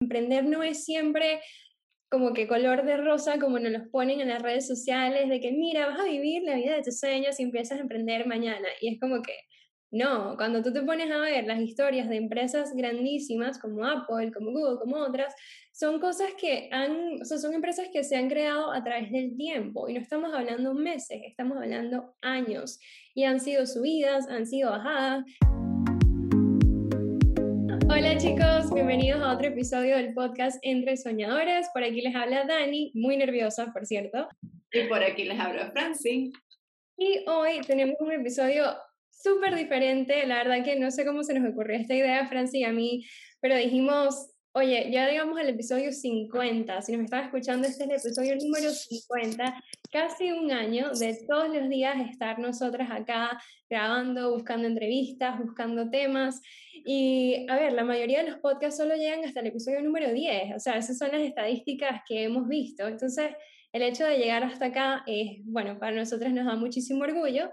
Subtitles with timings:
[0.00, 1.40] Emprender no es siempre
[2.10, 5.52] como que color de rosa como nos los ponen en las redes sociales, de que
[5.52, 8.68] mira, vas a vivir la vida de tus sueños y empiezas a emprender mañana.
[8.80, 9.34] Y es como que,
[9.90, 14.52] no, cuando tú te pones a ver las historias de empresas grandísimas como Apple, como
[14.52, 15.34] Google, como otras,
[15.72, 19.94] son cosas que han, son empresas que se han creado a través del tiempo y
[19.94, 22.78] no estamos hablando meses, estamos hablando años
[23.14, 25.24] y han sido subidas, han sido bajadas.
[27.90, 31.68] Hola chicos, bienvenidos a otro episodio del podcast Entre Soñadores.
[31.72, 34.28] Por aquí les habla Dani, muy nerviosa, por cierto.
[34.72, 36.30] Y por aquí les habla Franci.
[36.98, 38.76] Y hoy tenemos un episodio
[39.10, 40.26] súper diferente.
[40.26, 43.06] La verdad que no sé cómo se nos ocurrió esta idea, Franci y a mí,
[43.40, 46.80] pero dijimos, Oye, ya llegamos al episodio 50.
[46.82, 49.62] Si nos están escuchando, este es el episodio número 50.
[49.92, 56.40] Casi un año de todos los días estar nosotras acá grabando, buscando entrevistas, buscando temas.
[56.72, 60.56] Y a ver, la mayoría de los podcasts solo llegan hasta el episodio número 10.
[60.56, 62.88] O sea, esas son las estadísticas que hemos visto.
[62.88, 63.30] Entonces,
[63.72, 67.50] el hecho de llegar hasta acá es, bueno, para nosotras nos da muchísimo orgullo.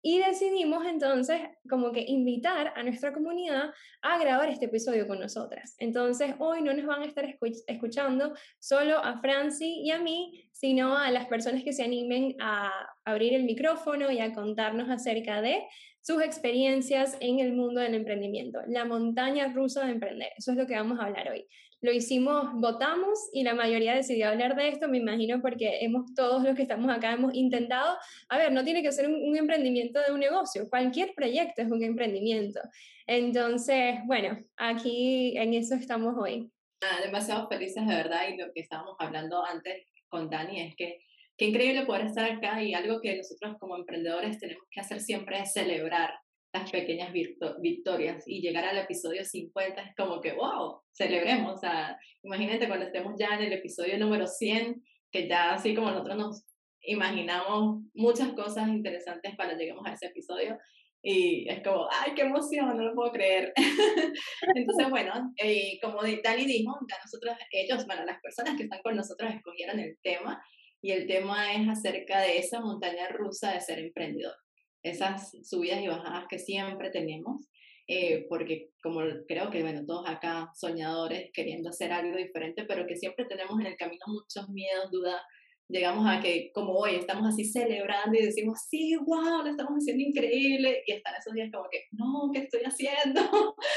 [0.00, 3.70] Y decidimos entonces como que invitar a nuestra comunidad
[4.02, 5.74] a grabar este episodio con nosotras.
[5.78, 7.26] Entonces hoy no nos van a estar
[7.66, 12.70] escuchando solo a Franci y a mí, sino a las personas que se animen a
[13.04, 15.64] abrir el micrófono y a contarnos acerca de
[16.00, 20.30] sus experiencias en el mundo del emprendimiento, la montaña rusa de emprender.
[20.38, 21.46] Eso es lo que vamos a hablar hoy
[21.80, 26.42] lo hicimos, votamos y la mayoría decidió hablar de esto, me imagino porque hemos todos
[26.42, 27.96] los que estamos acá hemos intentado,
[28.28, 31.82] a ver, no tiene que ser un, emprendimiento de un negocio, cualquier proyecto es un
[31.82, 32.60] emprendimiento.
[33.06, 36.50] Entonces, bueno, aquí en eso estamos hoy.
[36.82, 40.98] Ah, demasiado felices de verdad y lo que estábamos hablando antes con Dani es que
[41.36, 45.40] qué increíble poder estar acá y algo que nosotros como emprendedores tenemos que hacer siempre
[45.40, 46.14] es celebrar
[46.52, 47.12] las pequeñas
[47.60, 51.54] victorias y llegar al episodio 50 es como que, wow, celebremos.
[51.54, 55.90] O sea, imagínate cuando estemos ya en el episodio número 100, que ya así como
[55.90, 56.44] nosotros nos
[56.82, 60.56] imaginamos muchas cosas interesantes para lleguemos a ese episodio.
[61.02, 63.52] Y es como, ay, qué emoción, no lo puedo creer.
[64.54, 68.96] Entonces, bueno, eh, como Dani dijo, ya nosotros, ellos, bueno, las personas que están con
[68.96, 70.42] nosotros escogieron el tema
[70.80, 74.34] y el tema es acerca de esa montaña rusa de ser emprendedor
[74.82, 77.48] esas subidas y bajadas que siempre tenemos,
[77.86, 82.96] eh, porque como creo que, bueno, todos acá soñadores queriendo hacer algo diferente, pero que
[82.96, 85.20] siempre tenemos en el camino muchos miedos, dudas,
[85.68, 90.02] llegamos a que como hoy estamos así celebrando y decimos, sí, wow, lo estamos haciendo
[90.02, 93.20] increíble, y están esos días como que, no, ¿qué estoy haciendo?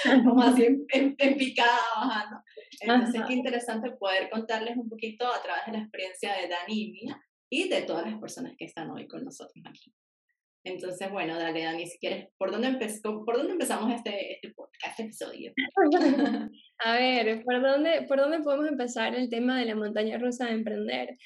[0.26, 2.38] como así en, en, picada, bajando.
[2.80, 6.92] Entonces, qué interesante poder contarles un poquito a través de la experiencia de Dani y
[6.92, 9.94] mía y de todas las personas que están hoy con nosotros aquí.
[10.64, 15.04] Entonces, bueno, dale, Dani, si quieres, ¿por dónde, ¿por dónde empezamos este, este podcast, este
[15.04, 15.54] episodio?
[16.80, 20.54] A ver, ¿por dónde, ¿por dónde podemos empezar el tema de la montaña rusa de
[20.54, 21.18] emprender?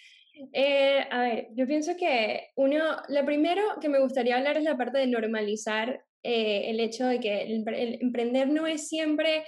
[0.51, 4.75] Eh, a ver, yo pienso que uno, lo primero que me gustaría hablar es la
[4.75, 9.45] parte de normalizar eh, el hecho de que el, el, emprender no es siempre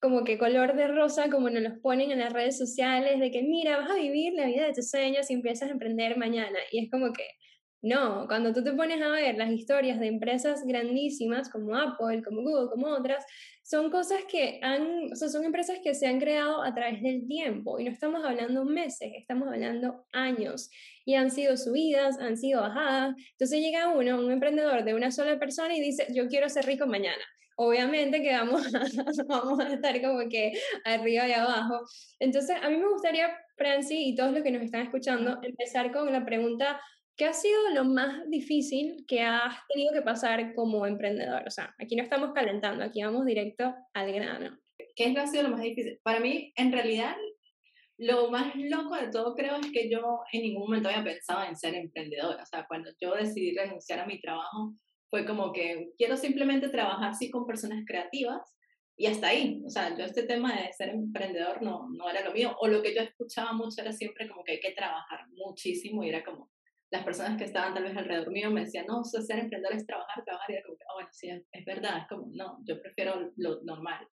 [0.00, 3.42] como que color de rosa como nos los ponen en las redes sociales, de que
[3.42, 6.58] mira, vas a vivir la vida de tus sueños y empiezas a emprender mañana.
[6.70, 7.24] Y es como que
[7.82, 12.42] no, cuando tú te pones a ver las historias de empresas grandísimas como Apple, como
[12.42, 13.24] Google, como otras,
[13.64, 17.80] son cosas que han, o son empresas que se han creado a través del tiempo
[17.80, 20.70] y no estamos hablando meses, estamos hablando años
[21.04, 23.16] y han sido subidas, han sido bajadas.
[23.32, 26.86] Entonces llega uno, un emprendedor de una sola persona y dice, yo quiero ser rico
[26.86, 27.24] mañana.
[27.56, 28.84] Obviamente que vamos a,
[29.26, 30.52] vamos a estar como que
[30.84, 31.80] arriba y abajo.
[32.20, 36.12] Entonces a mí me gustaría, Franci y todos los que nos están escuchando, empezar con
[36.12, 36.80] la pregunta
[37.16, 41.42] ¿Qué ha sido lo más difícil que has tenido que pasar como emprendedor?
[41.46, 44.58] O sea, aquí no estamos calentando, aquí vamos directo al grano.
[44.96, 46.00] ¿Qué ha sido lo más difícil?
[46.02, 47.16] Para mí, en realidad,
[47.98, 51.56] lo más loco de todo creo es que yo en ningún momento había pensado en
[51.56, 52.42] ser emprendedora.
[52.42, 54.74] O sea, cuando yo decidí renunciar a mi trabajo,
[55.10, 58.40] fue como que quiero simplemente trabajar así con personas creativas
[58.96, 59.62] y hasta ahí.
[59.66, 62.56] O sea, yo este tema de ser emprendedor no, no era lo mío.
[62.60, 66.08] O lo que yo escuchaba mucho era siempre como que hay que trabajar muchísimo y
[66.08, 66.50] era como,
[66.92, 70.22] las personas que estaban tal vez alrededor mío me decían, no, ser emprendedor es trabajar,
[70.24, 74.06] trabajar, y como, oh, bueno, sí, es, verdad, es como, no, yo prefiero lo normal.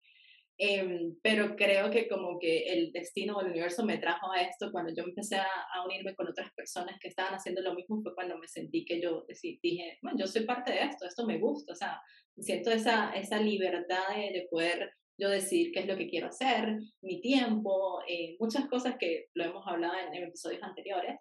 [0.57, 4.71] Em, pero creo que como que el destino o el universo me trajo a esto
[4.73, 5.49] cuando yo empecé a,
[5.85, 9.25] unirme con otras personas que estaban haciendo lo mismo, fue cuando me sentí que yo
[9.63, 12.01] dije, bueno, yo soy parte de esto, esto me gusta, o sea,
[12.39, 17.21] siento esa, esa libertad de, poder yo decir qué es lo que quiero hacer, mi
[17.21, 21.17] tiempo, eh, muchas cosas que lo hemos hablado en, en episodios anteriores,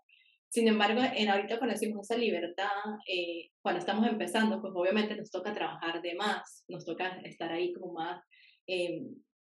[0.49, 2.69] sin embargo, en ahorita cuando decimos esa libertad,
[3.07, 7.73] eh, cuando estamos empezando, pues obviamente nos toca trabajar de más, nos toca estar ahí
[7.73, 8.23] como más,
[8.67, 9.01] eh,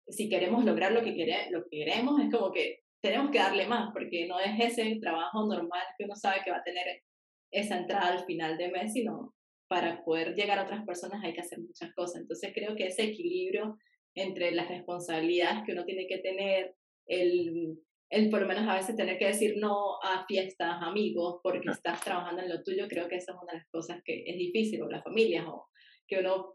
[0.08, 3.92] si queremos lograr lo que, lo que queremos, es como que tenemos que darle más,
[3.92, 7.02] porque no es ese trabajo normal que uno sabe que va a tener
[7.50, 9.34] esa entrada al final de mes, sino
[9.68, 12.22] para poder llegar a otras personas hay que hacer muchas cosas.
[12.22, 13.78] Entonces creo que ese equilibrio
[14.14, 16.74] entre las responsabilidades que uno tiene que tener,
[17.06, 17.78] el,
[18.10, 22.00] el por lo menos a veces tener que decir no a fiestas, amigos, porque estás
[22.00, 24.82] trabajando en lo tuyo, creo que esa es una de las cosas que es difícil,
[24.82, 25.68] o las familias, o
[26.06, 26.54] que uno,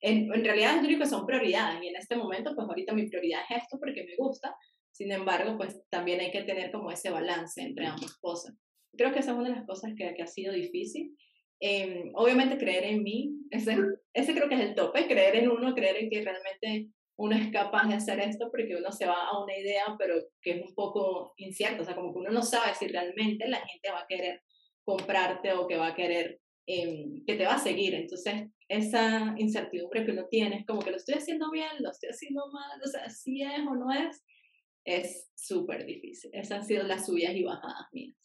[0.00, 3.08] en, en realidad es único que son prioridades, y en este momento, pues ahorita mi
[3.08, 4.56] prioridad es esto porque me gusta,
[4.90, 8.54] sin embargo, pues también hay que tener como ese balance entre ambas cosas.
[8.96, 11.14] Creo que esa es una de las cosas que, que ha sido difícil.
[11.60, 13.76] Eh, obviamente creer en mí, ese,
[14.14, 17.50] ese creo que es el tope, creer en uno, creer en que realmente uno es
[17.50, 20.74] capaz de hacer esto porque uno se va a una idea, pero que es un
[20.74, 24.06] poco incierto, o sea, como que uno no sabe si realmente la gente va a
[24.06, 24.42] querer
[24.84, 27.94] comprarte o que va a querer, em, que te va a seguir.
[27.94, 32.10] Entonces, esa incertidumbre que uno tiene es como que lo estoy haciendo bien, lo estoy
[32.10, 34.22] haciendo mal, o sea, si es o no es,
[34.84, 36.30] es súper difícil.
[36.32, 38.16] Esas han sido las subidas y bajadas mías.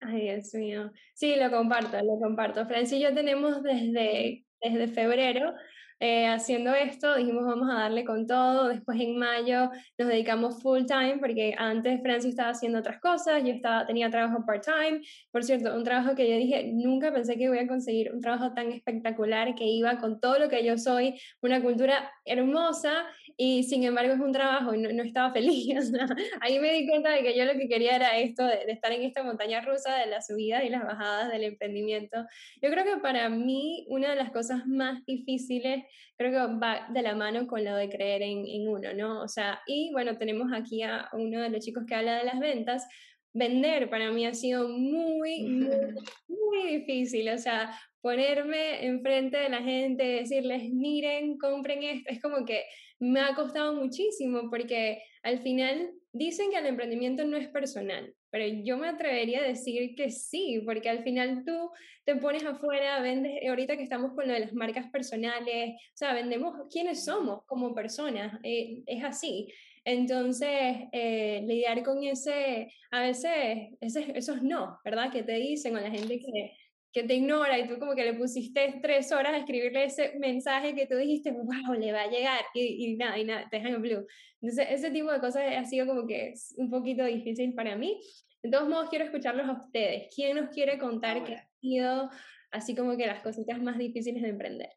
[0.00, 0.90] Ay, Dios mío.
[1.14, 2.66] Sí, lo comparto, lo comparto.
[2.66, 5.54] Francia y yo tenemos desde, desde febrero
[6.00, 10.84] eh, haciendo esto, dijimos vamos a darle con todo, después en mayo nos dedicamos full
[10.86, 15.00] time porque antes Francis estaba haciendo otras cosas, yo estaba, tenía trabajo part time,
[15.30, 18.52] por cierto, un trabajo que yo dije, nunca pensé que iba a conseguir un trabajo
[18.52, 23.04] tan espectacular que iba con todo lo que yo soy, una cultura hermosa
[23.36, 25.92] y sin embargo es un trabajo y no, estaba feliz.
[26.40, 28.92] ahí me di cuenta de que yo lo que quería era esto, de, de, estar
[28.92, 32.24] en esta montaña rusa de las subidas y las bajadas del emprendimiento.
[32.62, 35.84] Yo creo que para mí una de las cosas más difíciles
[36.16, 39.22] creo que va de la mano con lo de creer en, en uno, ¿no?
[39.22, 42.38] O sea, y bueno, tenemos aquí a uno de los chicos que habla de las
[42.38, 42.86] ventas,
[43.32, 45.68] vender para mí ha sido muy, muy,
[46.28, 47.28] muy, difícil.
[47.30, 52.64] O sea, ponerme enfrente de la gente, decirles, miren, compren esto, es como que
[52.98, 58.46] me ha costado muchísimo porque al final dicen que el emprendimiento no es personal, pero
[58.64, 61.70] yo me atrevería a decir que sí, porque al final tú
[62.04, 66.14] te pones afuera, vendes, ahorita que estamos con lo de las marcas personales, o sea,
[66.14, 69.48] vendemos quiénes somos como personas, eh, es así.
[69.84, 75.12] Entonces, eh, lidiar con ese, a veces, ese, esos no, ¿verdad?
[75.12, 76.56] Que te dicen o la gente que,
[76.94, 80.76] que te ignora y tú como que le pusiste tres horas a escribirle ese mensaje
[80.76, 83.74] que tú dijiste, wow, le va a llegar y, y nada, y nada, te dejan
[83.74, 84.06] en blue.
[84.40, 88.00] Entonces, ese tipo de cosas ha sido como que es un poquito difícil para mí.
[88.44, 90.14] De todos modos, quiero escucharlos a ustedes.
[90.14, 92.10] ¿Quién nos quiere contar qué ha sido
[92.52, 94.70] así como que las cositas más difíciles de emprender?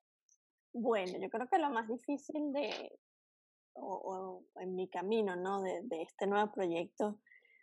[0.74, 2.98] Bueno, yo creo que lo más difícil de,
[3.74, 5.62] o, en mi camino, ¿no?
[5.62, 7.20] De, de, este nuevo proyecto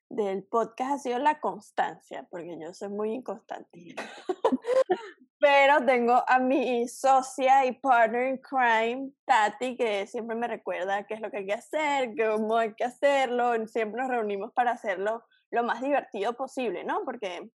[0.08, 3.94] del podcast ha sido la constancia, porque yo soy muy inconstante.
[5.38, 11.14] Pero tengo a mi socia y partner in crime, Tati, que siempre me recuerda qué
[11.14, 13.52] es lo que hay que hacer, cómo hay que hacerlo.
[13.66, 17.04] Siempre nos reunimos para hacerlo lo más divertido posible, ¿no?
[17.04, 17.50] Porque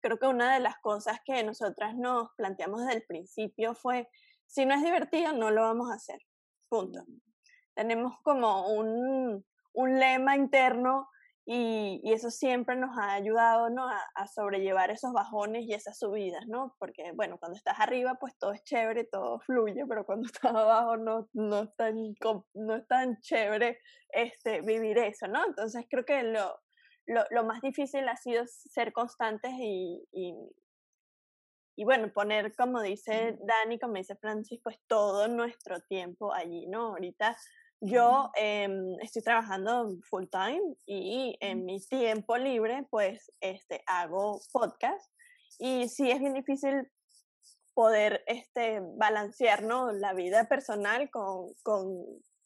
[0.00, 4.08] creo que una de las cosas que nosotras nos planteamos desde el principio fue,
[4.46, 6.20] si no es divertido, no lo vamos a hacer.
[6.68, 7.04] Punto.
[7.74, 11.08] Tenemos como un, un lema interno
[11.46, 13.86] y, y, eso siempre nos ha ayudado ¿no?
[13.86, 16.74] A, a, sobrellevar esos bajones y esas subidas, ¿no?
[16.78, 20.96] Porque, bueno, cuando estás arriba, pues todo es chévere, todo fluye, pero cuando estás abajo
[20.96, 22.14] no, no, es, tan,
[22.54, 25.44] no es tan chévere este, vivir eso, ¿no?
[25.44, 26.58] Entonces creo que lo,
[27.06, 30.34] lo, lo, más difícil ha sido ser constantes y, y,
[31.76, 36.88] y, bueno, poner, como dice Dani, como dice Francis, pues todo nuestro tiempo allí, ¿no?
[36.88, 37.36] Ahorita
[37.80, 38.68] yo eh,
[39.02, 45.10] estoy trabajando full time y en mi tiempo libre, pues, este, hago podcast
[45.58, 46.90] y sí es bien difícil
[47.74, 49.92] poder este, balancear ¿no?
[49.92, 52.04] la vida personal con, con,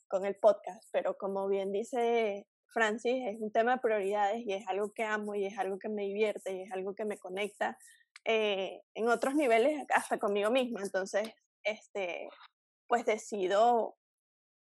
[0.08, 4.66] con el podcast, pero como bien dice Francis, es un tema de prioridades y es
[4.68, 7.78] algo que amo y es algo que me divierte y es algo que me conecta
[8.25, 10.82] eh, en otros niveles hasta conmigo misma.
[10.82, 11.28] Entonces,
[11.62, 12.28] este,
[12.87, 13.98] pues decido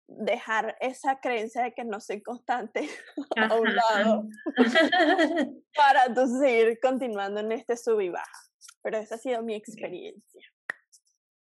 [0.07, 2.89] dejar esa creencia de que no soy constante
[3.37, 4.27] a un lado
[5.75, 8.41] para entonces seguir continuando en este sub y baja.
[8.81, 10.41] Pero esa ha sido mi experiencia.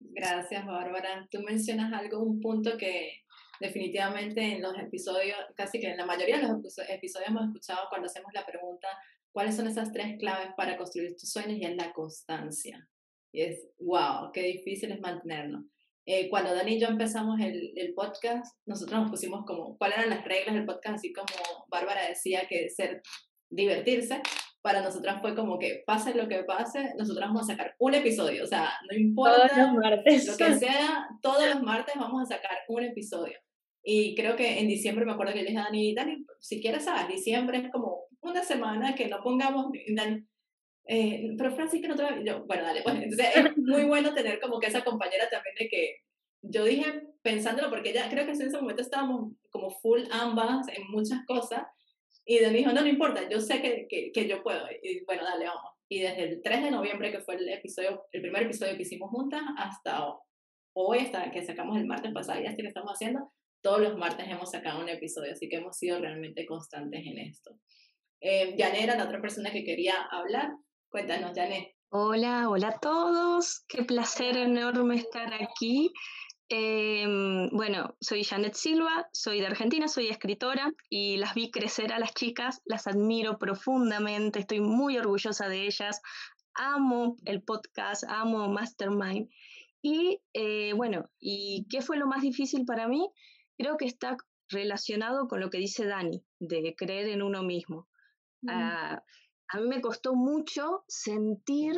[0.00, 1.26] Gracias, Bárbara.
[1.30, 3.24] Tú mencionas algo, un punto que
[3.60, 8.06] definitivamente en los episodios, casi que en la mayoría de los episodios hemos escuchado cuando
[8.06, 8.88] hacemos la pregunta,
[9.32, 11.58] ¿cuáles son esas tres claves para construir tus sueños?
[11.58, 12.86] Y es la constancia.
[13.32, 15.64] Y es, wow, qué difícil es mantenernos.
[16.06, 20.10] Eh, cuando Dani y yo empezamos el, el, podcast, nosotros nos pusimos como, ¿cuáles eran
[20.10, 20.96] las reglas del podcast?
[20.96, 21.26] Así como
[21.68, 23.00] Bárbara decía que ser,
[23.48, 24.20] divertirse,
[24.64, 28.44] para nosotras fue como que pase lo que pase, nosotras vamos a sacar un episodio,
[28.44, 30.26] o sea, no importa todos los martes.
[30.26, 33.38] lo que sea, todos los martes vamos a sacar un episodio.
[33.82, 36.84] Y creo que en diciembre me acuerdo que le dije a Dani, Dani, si quieres,
[36.84, 40.26] sabes, diciembre es como una semana que no pongamos, Dani,
[40.86, 44.58] eh, pero Francisca no te yo, bueno, dale, pues, entonces es muy bueno tener como
[44.58, 45.96] que esa compañera también de que
[46.42, 50.90] yo dije pensándolo porque ya creo que en ese momento estábamos como full ambas en
[50.90, 51.62] muchas cosas
[52.26, 55.24] y Dani dijo, no, no importa, yo sé que, que, que yo puedo y bueno,
[55.24, 55.72] dale, vamos.
[55.88, 59.10] Y desde el 3 de noviembre, que fue el episodio, el primer episodio que hicimos
[59.10, 60.06] juntas, hasta
[60.72, 63.30] hoy, hasta que sacamos el martes pasado, ya es que estamos haciendo,
[63.62, 67.58] todos los martes hemos sacado un episodio, así que hemos sido realmente constantes en esto.
[68.20, 70.52] Eh, era la otra persona que quería hablar.
[70.94, 71.74] Cuéntanos, Janet.
[71.88, 73.64] Hola, hola a todos.
[73.66, 75.92] Qué placer enorme estar aquí.
[76.48, 81.98] Em, bueno, soy Janet Silva, soy de Argentina, soy escritora y las vi crecer a
[81.98, 86.00] las chicas, las admiro profundamente, estoy muy orgullosa de ellas,
[86.54, 89.28] amo el podcast, amo Mastermind.
[89.82, 93.10] Y eh, bueno, ¿y qué fue lo más difícil para mí?
[93.58, 94.16] Creo que está
[94.48, 97.88] relacionado con lo que dice Dani, de creer en uno mismo.
[98.46, 99.02] Ah,
[99.48, 101.74] a mí me costó mucho sentir,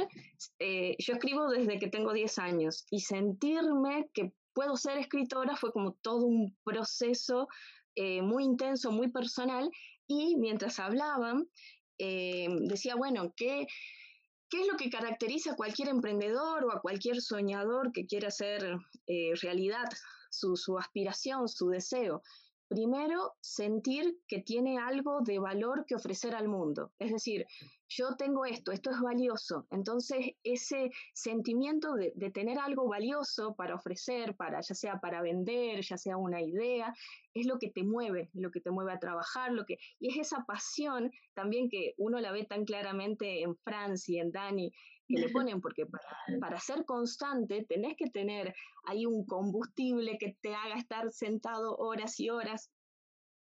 [0.58, 5.72] eh, yo escribo desde que tengo 10 años, y sentirme que puedo ser escritora fue
[5.72, 7.48] como todo un proceso
[7.94, 9.70] eh, muy intenso, muy personal,
[10.06, 11.48] y mientras hablaban,
[11.98, 13.66] eh, decía, bueno, ¿qué,
[14.48, 18.78] ¿qué es lo que caracteriza a cualquier emprendedor o a cualquier soñador que quiera hacer
[19.42, 19.88] realidad
[20.30, 22.22] su, su aspiración, su deseo.
[22.68, 26.92] Primero, sentir que tiene algo de valor que ofrecer al mundo.
[26.98, 27.46] Es decir,
[27.88, 29.66] yo tengo esto, esto es valioso.
[29.70, 35.96] Entonces, ese sentimiento de, tener algo valioso para ofrecer, para, ya sea para vender, ya
[35.96, 36.92] sea una idea,
[37.34, 40.26] es lo que te mueve, lo que te mueve a trabajar, lo que, y es
[40.26, 44.72] esa pasión también que uno la ve tan claramente en Francia, en Dani,
[45.08, 50.36] que le ponen, porque para, para, ser constante tenés que tener ahí un combustible que
[50.40, 52.70] te haga estar sentado horas y horas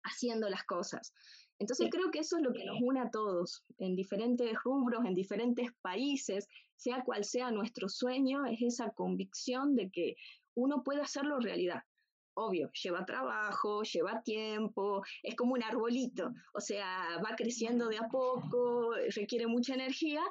[0.03, 1.13] haciendo las cosas.
[1.61, 5.15] Entonces creo que eso es lo que nos une a todos, en diferentes rubros, en
[5.15, 10.17] diferentes países, sea cual sea nuestro sueño, es esa convicción de que
[10.55, 11.83] uno puede hacerlo realidad.
[12.33, 18.09] Obvio, lleva trabajo, lleva tiempo, es como un arbolito, o sea, va creciendo de a
[18.09, 20.23] poco, requiere mucha energía,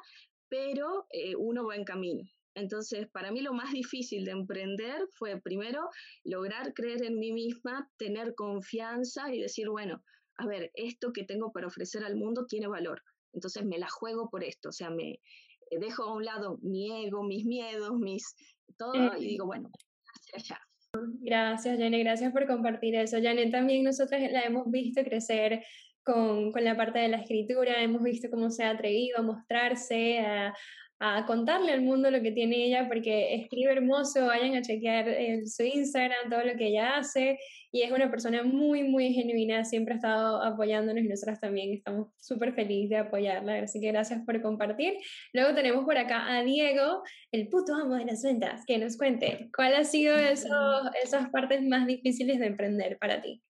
[0.50, 2.24] pero eh, uno va en camino.
[2.54, 5.88] Entonces, para mí lo más difícil de emprender fue primero
[6.24, 10.02] lograr creer en mí misma, tener confianza y decir, bueno,
[10.36, 13.02] a ver, esto que tengo para ofrecer al mundo tiene valor.
[13.32, 17.06] Entonces me la juego por esto, o sea, me eh, dejo a un lado mi
[17.06, 18.34] ego, mis miedos, mis
[18.76, 19.70] todo y digo, bueno,
[20.06, 20.60] hacia allá.
[21.20, 23.18] Gracias, Janet, gracias por compartir eso.
[23.22, 25.62] Janet, también nosotros la hemos visto crecer
[26.04, 30.20] con, con, la parte de la escritura, hemos visto cómo se ha atrevido a mostrarse,
[30.20, 30.54] a,
[31.02, 35.06] a contarle al mundo lo que tiene ella, porque escribe hermoso, vayan a chequear
[35.46, 37.38] su Instagram, todo lo que ella hace,
[37.72, 42.08] y es una persona muy, muy genuina, siempre ha estado apoyándonos y nosotras también estamos
[42.18, 44.98] súper felices de apoyarla, así que gracias por compartir.
[45.32, 47.02] Luego tenemos por acá a Diego,
[47.32, 51.62] el puto amo de las ventas, que nos cuente cuál ha sido esos, esas partes
[51.62, 53.42] más difíciles de emprender para ti.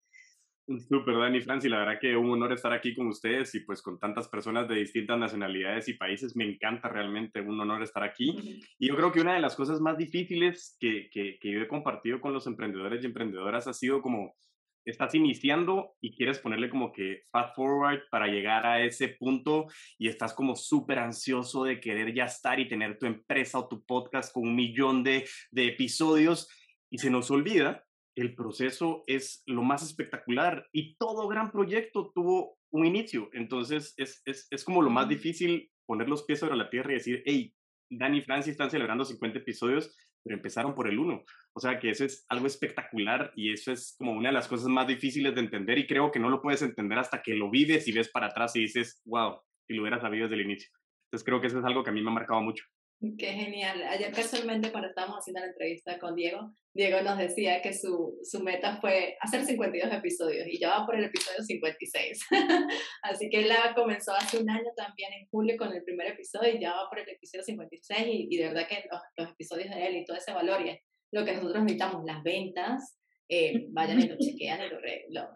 [0.78, 3.98] Súper, Dani Franci, la verdad que un honor estar aquí con ustedes y pues con
[3.98, 6.36] tantas personas de distintas nacionalidades y países.
[6.36, 8.62] Me encanta realmente, un honor estar aquí.
[8.78, 11.66] Y yo creo que una de las cosas más difíciles que, que, que yo he
[11.66, 14.36] compartido con los emprendedores y emprendedoras ha sido como
[14.84, 19.66] estás iniciando y quieres ponerle como que fast forward para llegar a ese punto
[19.98, 23.84] y estás como súper ansioso de querer ya estar y tener tu empresa o tu
[23.84, 26.48] podcast con un millón de, de episodios
[26.90, 27.84] y se nos olvida
[28.20, 33.30] el proceso es lo más espectacular y todo gran proyecto tuvo un inicio.
[33.32, 36.94] Entonces es, es, es como lo más difícil poner los pies sobre la tierra y
[36.94, 37.54] decir, hey,
[37.90, 41.24] Dani y Francis están celebrando 50 episodios, pero empezaron por el uno.
[41.54, 44.68] O sea que eso es algo espectacular y eso es como una de las cosas
[44.68, 47.88] más difíciles de entender y creo que no lo puedes entender hasta que lo vives
[47.88, 50.70] y ves para atrás y dices, wow, si lo hubieras sabido desde el inicio.
[51.06, 52.64] Entonces creo que eso es algo que a mí me ha marcado mucho.
[53.00, 53.82] Qué genial.
[53.84, 58.42] Ayer casualmente cuando estábamos haciendo la entrevista con Diego, Diego nos decía que su, su
[58.42, 62.26] meta fue hacer 52 episodios y ya va por el episodio 56.
[63.02, 66.60] Así que él comenzó hace un año también en julio con el primer episodio y
[66.60, 69.86] ya va por el episodio 56 y, y de verdad que los, los, episodios de
[69.86, 70.78] él y todo ese valor y
[71.10, 72.98] lo que nosotros necesitamos, las ventas,
[73.30, 74.78] eh, vayan y lo chequean y lo,
[75.22, 75.30] lo...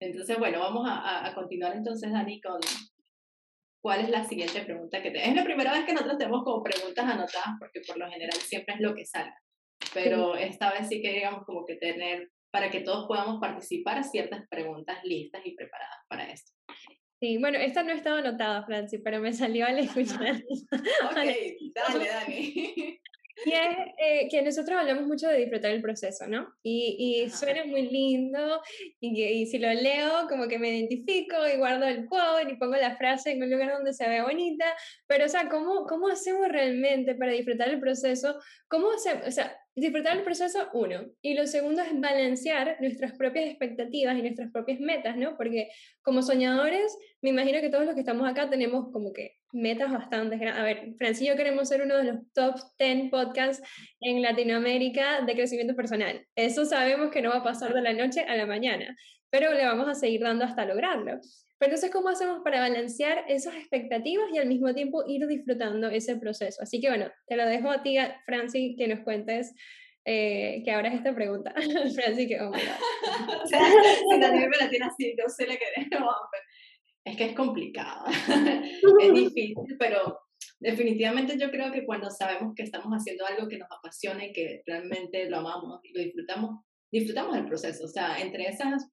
[0.00, 2.60] Entonces, bueno, vamos a, a continuar entonces, Dani, con,
[3.84, 5.28] ¿Cuál es la siguiente pregunta que te...
[5.28, 8.76] Es la primera vez que nosotros tenemos como preguntas anotadas porque por lo general siempre
[8.76, 9.30] es lo que sale.
[9.92, 14.48] Pero esta vez sí que digamos como que tener para que todos podamos participar ciertas
[14.48, 16.50] preguntas listas y preparadas para esto.
[17.20, 20.34] Sí, bueno, esta no estaba anotada, Franci, pero me salió al escuchar.
[20.34, 21.16] ok,
[21.74, 23.00] dale, Dani.
[23.44, 26.54] Y es eh, que nosotros hablamos mucho de disfrutar el proceso, ¿no?
[26.62, 28.60] Y, y suena muy lindo
[29.00, 32.76] y, y, si lo leo como que me identifico y guardo el quote y pongo
[32.76, 34.66] la frase en un lugar donde se ve bonita,
[35.06, 38.38] pero o sea, ¿cómo, cómo hacemos realmente para disfrutar el proceso?
[38.68, 39.26] ¿Cómo hacemos?
[39.26, 41.04] O sea, disfrutar el proceso, uno.
[41.20, 45.36] Y lo segundo es balancear nuestras propias expectativas y nuestras propias metas, ¿no?
[45.36, 45.68] Porque
[46.02, 50.36] como soñadores, me imagino que todos los que estamos acá tenemos como que metas bastante
[50.36, 50.60] grandes.
[50.60, 53.66] A ver, Francis y yo queremos ser uno de los top 10 podcasts
[54.00, 56.26] en Latinoamérica de crecimiento personal.
[56.34, 58.96] Eso sabemos que no va a pasar de la noche a la mañana,
[59.30, 61.20] pero le vamos a seguir dando hasta lograrlo.
[61.58, 66.16] Pero entonces, ¿cómo hacemos para balancear esas expectativas y al mismo tiempo ir disfrutando ese
[66.16, 66.62] proceso?
[66.62, 67.96] Así que bueno, te lo dejo a ti,
[68.26, 69.54] Franci, que nos cuentes,
[70.04, 71.54] eh, que abras esta pregunta.
[71.94, 73.46] Franci, que, oh my God.
[73.46, 75.64] si Daniel me la tiene así, yo sé la que
[77.04, 78.06] Es que es complicado,
[79.00, 80.18] es difícil, pero
[80.58, 84.62] definitivamente yo creo que cuando sabemos que estamos haciendo algo que nos apasiona y que
[84.66, 87.84] realmente lo amamos y lo disfrutamos, disfrutamos del proceso.
[87.84, 88.88] O sea, entre esas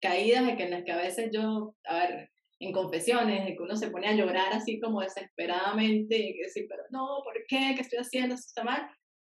[0.00, 3.90] caídas en las que a veces yo, a ver, en confesiones, de que uno se
[3.90, 7.72] pone a llorar así como desesperadamente y decir, pero no, ¿por qué?
[7.74, 8.34] ¿Qué estoy haciendo?
[8.34, 8.86] ¿Esto está mal?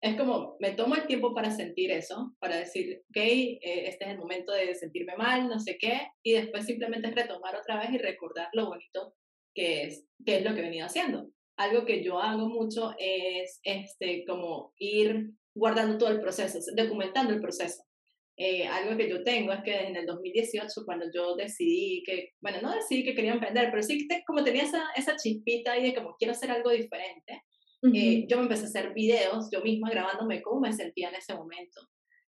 [0.00, 4.10] Es como, me tomo el tiempo para sentir eso, para decir, ok, eh, este es
[4.10, 7.98] el momento de sentirme mal, no sé qué, y después simplemente retomar otra vez y
[7.98, 9.14] recordar lo bonito
[9.54, 11.28] que es, que es lo que he venido haciendo.
[11.56, 17.40] Algo que yo hago mucho es este, como ir guardando todo el proceso, documentando el
[17.40, 17.82] proceso.
[18.38, 22.60] Eh, algo que yo tengo es que en el 2018, cuando yo decidí que, bueno,
[22.60, 25.94] no decidí que quería emprender, pero sí que como tenía esa, esa chispita ahí de
[25.94, 27.42] como quiero hacer algo diferente,
[27.94, 31.34] eh, yo me empecé a hacer videos, yo misma grabándome cómo me sentía en ese
[31.34, 31.80] momento.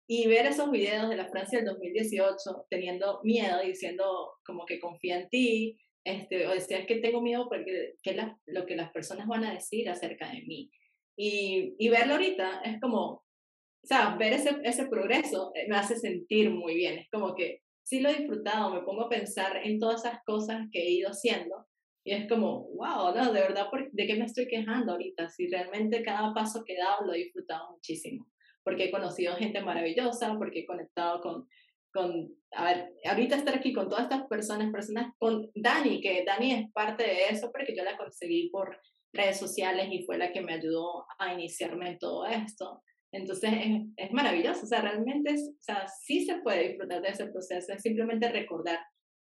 [0.06, 5.20] Y ver esos videos de la Francia del 2018, teniendo miedo, diciendo como que confía
[5.20, 9.26] en ti, este, o decías que tengo miedo porque qué es lo que las personas
[9.26, 10.70] van a decir acerca de mí.
[11.16, 15.96] Y, y verlo ahorita es como, o sea, ver ese, ese progreso eh, me hace
[15.96, 16.98] sentir muy bien.
[16.98, 20.66] Es como que sí lo he disfrutado, me pongo a pensar en todas esas cosas
[20.72, 21.66] que he ido haciendo
[22.04, 25.28] y es como, wow, no, de verdad, ¿de qué me estoy quejando ahorita?
[25.28, 28.26] Si realmente cada paso que he dado lo he disfrutado muchísimo,
[28.64, 31.46] porque he conocido gente maravillosa, porque he conectado con,
[31.92, 36.52] con, a ver, ahorita estar aquí con todas estas personas, personas con Dani, que Dani
[36.52, 38.78] es parte de eso, porque yo la conseguí por
[39.12, 42.82] redes sociales y fue la que me ayudó a iniciarme en todo esto.
[43.12, 47.08] Entonces es, es maravilloso, o sea, realmente es, o sea, sí se puede disfrutar de
[47.08, 48.78] ese proceso, es simplemente recordar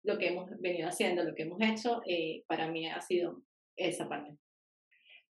[0.04, 3.42] lo que hemos venido haciendo, lo que hemos hecho, eh, para mí ha sido
[3.76, 4.36] esa parte.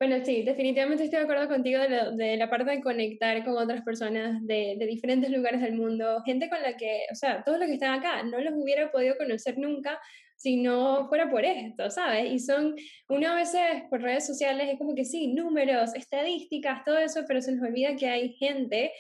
[0.03, 4.45] Bueno, sí, definitivamente estoy de acuerdo contigo de, la parte de conectar con otras personas
[4.45, 8.01] de, diferentes lugares del mundo, gente con la que, o sea, todos los que están
[8.01, 10.01] acá, no los hubiera podido conocer nunca
[10.35, 12.33] si no fuera por esto, ¿sabes?
[12.33, 12.75] Y son,
[13.09, 17.53] una veces por redes sociales es como que sí, números, estadísticas, todo eso, pero se
[17.53, 18.91] nos olvida que hay gente,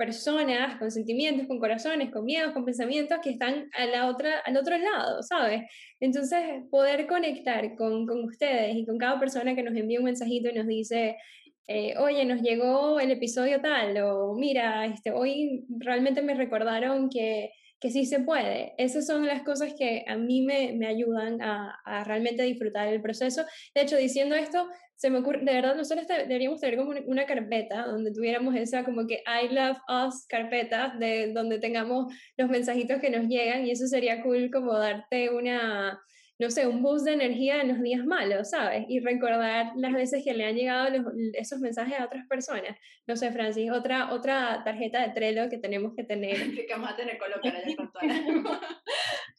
[0.00, 4.56] personas con sentimientos, con corazones, con miedos, con pensamientos que están a la otra, al
[4.56, 5.64] otro lado, ¿sabes?
[6.00, 10.48] Entonces, poder conectar con, con ustedes y con cada persona que nos envía un mensajito
[10.48, 11.18] y nos dice,
[11.66, 17.50] eh, oye, nos llegó el episodio tal, o mira, este, hoy realmente me recordaron que
[17.80, 18.74] que sí se puede.
[18.76, 23.00] Esas son las cosas que a mí me, me ayudan a, a, realmente disfrutar el
[23.00, 23.44] proceso.
[23.74, 27.86] De hecho, diciendo esto, se me ocurre, de verdad, nosotros deberíamos tener como una carpeta
[27.86, 33.08] donde tuviéramos esa como que I love us carpeta, de donde tengamos los mensajitos que
[33.08, 35.98] nos llegan y eso sería cool como darte una
[36.40, 38.86] no sé, un boost de energía en los días malos, ¿sabes?
[38.88, 40.88] Y recordar las veces que le han llegado
[41.34, 42.78] esos mensajes a otras personas.
[43.06, 46.36] No sé, Francis, otra, otra tarjeta de Trello que tenemos que tener.
[46.66, 48.06] que vamos a tener que colocar allá con todas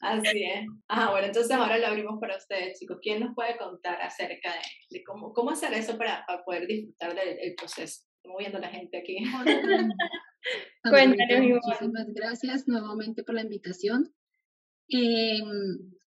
[0.02, 0.68] Así es.
[0.88, 3.00] Ah, bueno, entonces ahora lo abrimos para ustedes, chicos.
[3.02, 4.54] ¿Quién nos puede contar acerca
[4.92, 8.04] de, cómo, cómo hacer eso para, para poder disfrutar del proceso?
[8.18, 9.18] Estamos viendo la gente aquí.
[10.84, 14.14] Cuéntanos, Muchísimas gracias nuevamente por la invitación.
[14.90, 15.40] Eh,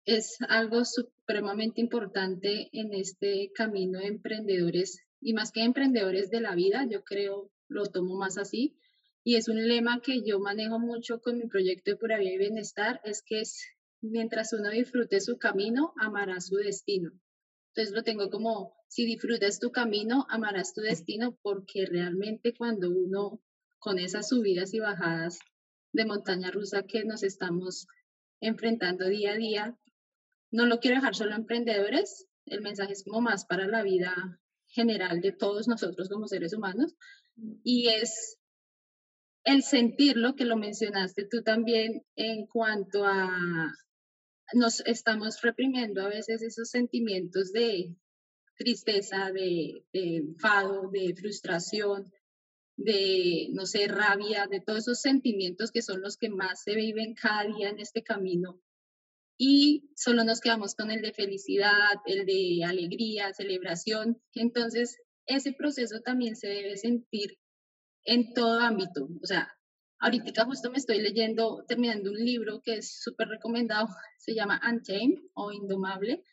[0.05, 6.55] es algo supremamente importante en este camino de emprendedores y más que emprendedores de la
[6.55, 8.77] vida, yo creo, lo tomo más así.
[9.23, 12.37] Y es un lema que yo manejo mucho con mi proyecto de Pura Vida y
[12.37, 13.65] Bienestar, es que es
[14.01, 17.11] mientras uno disfrute su camino, amará su destino.
[17.69, 23.41] Entonces lo tengo como, si disfrutas tu camino, amarás tu destino, porque realmente cuando uno,
[23.79, 25.39] con esas subidas y bajadas
[25.93, 27.87] de montaña rusa que nos estamos
[28.41, 29.77] enfrentando día a día,
[30.53, 34.39] no lo quiero dejar solo a emprendedores, el mensaje es como más para la vida
[34.67, 36.95] general de todos nosotros como seres humanos
[37.63, 38.37] y es
[39.45, 43.73] el sentirlo, que lo mencionaste tú también en cuanto a
[44.53, 47.95] nos estamos reprimiendo a veces esos sentimientos de
[48.55, 52.13] tristeza, de, de enfado, de frustración,
[52.77, 57.15] de, no sé, rabia, de todos esos sentimientos que son los que más se viven
[57.15, 58.61] cada día en este camino.
[59.37, 64.21] Y solo nos quedamos con el de felicidad, el de alegría, celebración.
[64.33, 67.37] Entonces, ese proceso también se debe sentir
[68.05, 69.07] en todo ámbito.
[69.21, 69.51] O sea,
[69.99, 73.87] ahorita justo me estoy leyendo, terminando un libro que es súper recomendado,
[74.19, 76.23] se llama Untamed o Indomable,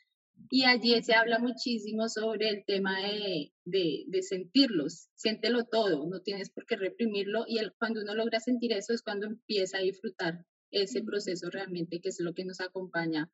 [0.49, 6.51] y allí se habla muchísimo sobre el tema de, de, sentirlos, siéntelo todo, no tienes
[6.51, 10.47] por qué reprimirlo y el, cuando uno logra sentir eso es cuando empieza a disfrutar
[10.71, 13.31] ese proceso realmente, que es lo que nos acompaña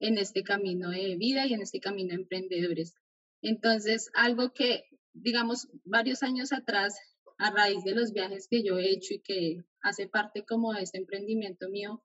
[0.00, 2.94] en este camino de vida y en este camino de emprendedores.
[3.42, 6.98] Entonces, algo que, digamos, varios años atrás,
[7.38, 10.82] a raíz de los viajes que yo he hecho y que hace parte como de
[10.82, 12.02] este emprendimiento mío,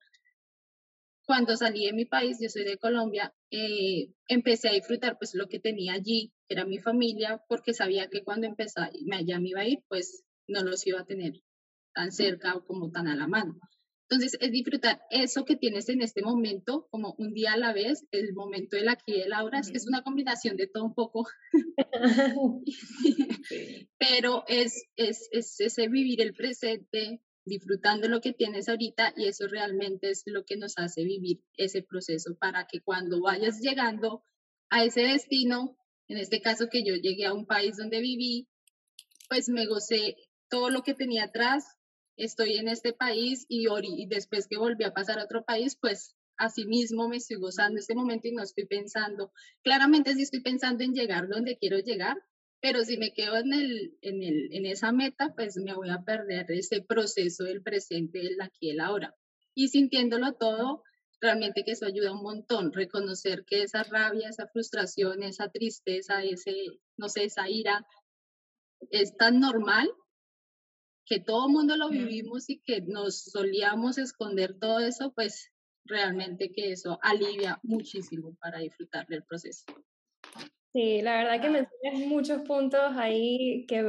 [1.26, 5.48] cuando salí de mi país, yo soy de Colombia, eh, empecé a disfrutar pues lo
[5.48, 8.90] que tenía allí, que era mi familia, porque sabía que cuando empezaba,
[9.24, 11.34] ya me iba a ir, pues no los iba a tener
[11.94, 13.60] tan cerca o como tan a la mano.
[14.10, 18.08] Entonces, es disfrutar eso que tienes en este momento, como un día a la vez,
[18.12, 21.28] el momento del aquí y el ahora, es una combinación de todo un poco,
[24.00, 29.48] pero es, es, es ese vivir el presente, disfrutando lo que tienes ahorita y eso
[29.48, 34.24] realmente es lo que nos hace vivir ese proceso para que cuando vayas llegando
[34.70, 38.48] a ese destino, en este caso que yo llegué a un país donde viví,
[39.28, 40.16] pues me gocé
[40.50, 41.79] todo lo que tenía atrás,
[42.20, 46.16] estoy en este país y, y después que volví a pasar a otro país, pues
[46.38, 50.84] así mismo me estoy gozando este momento y no estoy pensando, claramente sí estoy pensando
[50.84, 52.18] en llegar donde quiero llegar,
[52.62, 56.04] pero si me quedo en, el, en, el, en esa meta, pues me voy a
[56.04, 59.16] perder ese proceso del presente, del aquí y el ahora.
[59.54, 60.84] Y sintiéndolo todo,
[61.22, 66.54] realmente que eso ayuda un montón, reconocer que esa rabia, esa frustración, esa tristeza, ese,
[66.98, 67.86] no sé, esa ira,
[68.92, 69.90] es tan normal
[71.10, 75.52] que todo el mundo lo vivimos y que nos solíamos esconder todo eso, pues
[75.86, 79.66] realmente que eso alivia muchísimo para disfrutar del proceso.
[80.72, 83.84] Sí, la verdad que mencionas muchos puntos ahí que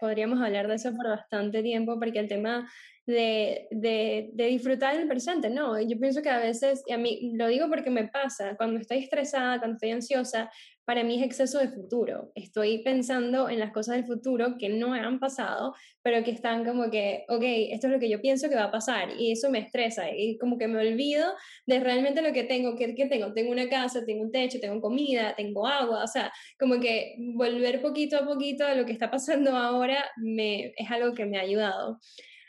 [0.00, 2.70] podríamos hablar de eso por bastante tiempo, porque el tema
[3.06, 5.80] de, de, de, disfrutar del presente, ¿no?
[5.80, 8.98] Yo pienso que a veces, y a mí lo digo porque me pasa, cuando estoy
[8.98, 10.48] estresada, cuando estoy ansiosa,
[10.84, 12.32] para mí es exceso de futuro.
[12.34, 16.90] Estoy pensando en las cosas del futuro que no han pasado, pero que están como
[16.90, 19.60] que, ok, esto es lo que yo pienso que va a pasar y eso me
[19.60, 21.26] estresa y como que me olvido
[21.66, 24.80] de realmente lo que tengo, que, que tengo, tengo una casa, tengo un techo, tengo
[24.80, 29.10] comida, tengo agua, o sea, como que volver poquito a poquito a lo que está
[29.10, 32.00] pasando ahora me, es algo que me ha ayudado.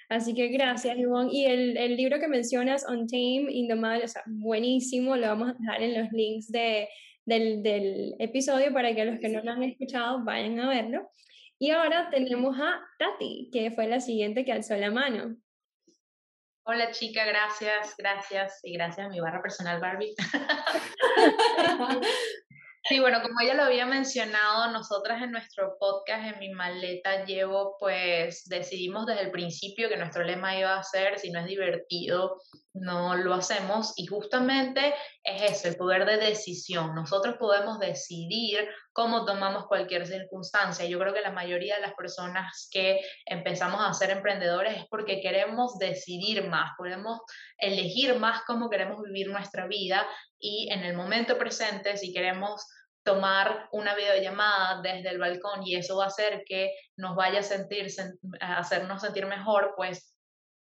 [0.09, 1.29] Así que gracias, Ivonne.
[1.31, 5.53] Y el, el libro que mencionas, On Tame, Indomable, o sea, buenísimo, lo vamos a
[5.59, 6.87] dejar en los links de,
[7.25, 11.09] del, del episodio para que los que no lo han escuchado vayan a verlo.
[11.59, 15.37] Y ahora tenemos a Tati, que fue la siguiente que alzó la mano.
[16.65, 20.15] Hola chica, gracias, gracias y gracias a mi barra personal Barbie.
[22.85, 27.77] Sí, bueno, como ella lo había mencionado, nosotras en nuestro podcast, en mi maleta, llevo,
[27.79, 32.41] pues decidimos desde el principio que nuestro lema iba a ser, si no es divertido,
[32.73, 33.93] no lo hacemos.
[33.95, 34.93] Y justamente
[35.23, 36.93] es eso, el poder de decisión.
[36.93, 40.85] Nosotros podemos decidir cómo tomamos cualquier circunstancia.
[40.85, 45.21] Yo creo que la mayoría de las personas que empezamos a ser emprendedores es porque
[45.21, 47.21] queremos decidir más, podemos
[47.57, 50.05] elegir más cómo queremos vivir nuestra vida
[50.43, 52.67] y en el momento presente, si queremos
[53.01, 57.43] tomar una videollamada desde el balcón y eso va a hacer que nos vaya a
[57.43, 57.87] sentir,
[58.41, 60.13] hacernos sentir mejor, pues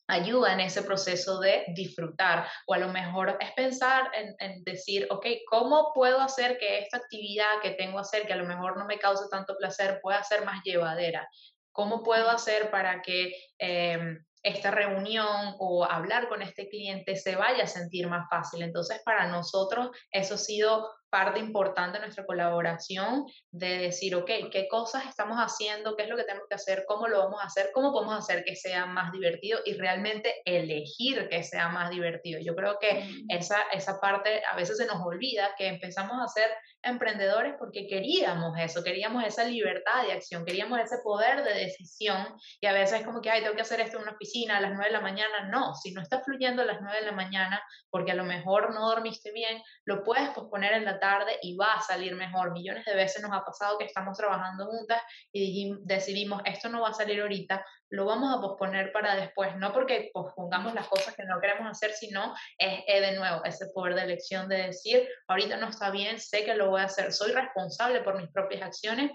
[0.09, 5.09] ayuda en ese proceso de disfrutar o a lo mejor es pensar en, en, decir,
[5.11, 8.79] ok, ¿cómo puedo hacer que esta actividad que tengo que hacer, que a lo mejor
[8.79, 11.29] no me cause tanto placer, pueda ser más llevadera?
[11.73, 17.65] ¿Cómo puedo hacer para que em, esta reunión o hablar con este cliente se vaya
[17.65, 18.63] a sentir más fácil?
[18.63, 24.66] Entonces, para nosotros eso ha sido parte importante de nuestra colaboración de decir, ok, ¿qué
[24.66, 25.94] cosas estamos haciendo?
[25.94, 26.85] ¿Qué es lo que tenemos que hacer?
[26.88, 27.68] ¿Cómo lo vamos a hacer?
[27.75, 29.61] ¿Cómo podemos hacer que sea más divertido?
[29.66, 32.40] Y realmente elegir que sea más divertido.
[32.40, 36.51] Yo creo que esa, esa parte a veces se nos olvida que empezamos a ser
[36.83, 42.27] emprendedores porque queríamos eso, queríamos esa libertad de acción, queríamos ese poder de decisión
[42.59, 44.72] y a veces como que, ay, tengo que hacer esto en una oficina a las
[44.72, 45.51] 9 de la mañana.
[45.51, 48.72] No, si no está fluyendo a las 9 de la mañana porque a lo mejor
[48.72, 52.53] no dormiste bien, lo puedes posponer en la tarde y va a salir mejor.
[52.53, 56.91] Millones de veces nos ha pasado que estamos trabajando juntas y decidimos, esto no va
[56.91, 61.25] a salir ahorita, lo vamos a posponer para después, no porque pospongamos las cosas que
[61.25, 65.69] no queremos hacer, sino es, de nuevo ese poder de elección de decir, ahorita no
[65.69, 69.11] está bien, sé que lo voy a hacer, soy responsable por mis propias acciones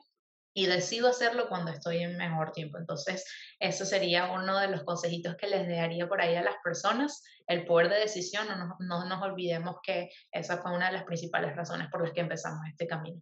[0.57, 2.79] y decido hacerlo cuando estoy en mejor tiempo.
[2.79, 3.23] Entonces,
[3.59, 7.63] eso sería uno de los consejitos que les dejaría por ahí a las personas, el
[7.67, 11.55] poder de decisión, no nos, no nos olvidemos que esa fue una de las principales
[11.55, 13.21] razones por las que empezamos este camino.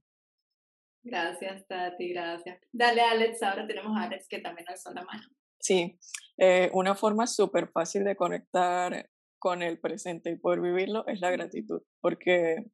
[1.03, 2.57] Gracias, Tati, gracias.
[2.71, 5.27] Dale, Alex, ahora tenemos a Alex que también alzó la mano.
[5.59, 5.99] Sí,
[6.37, 11.31] eh, una forma súper fácil de conectar con el presente y poder vivirlo es la
[11.31, 12.71] gratitud, porque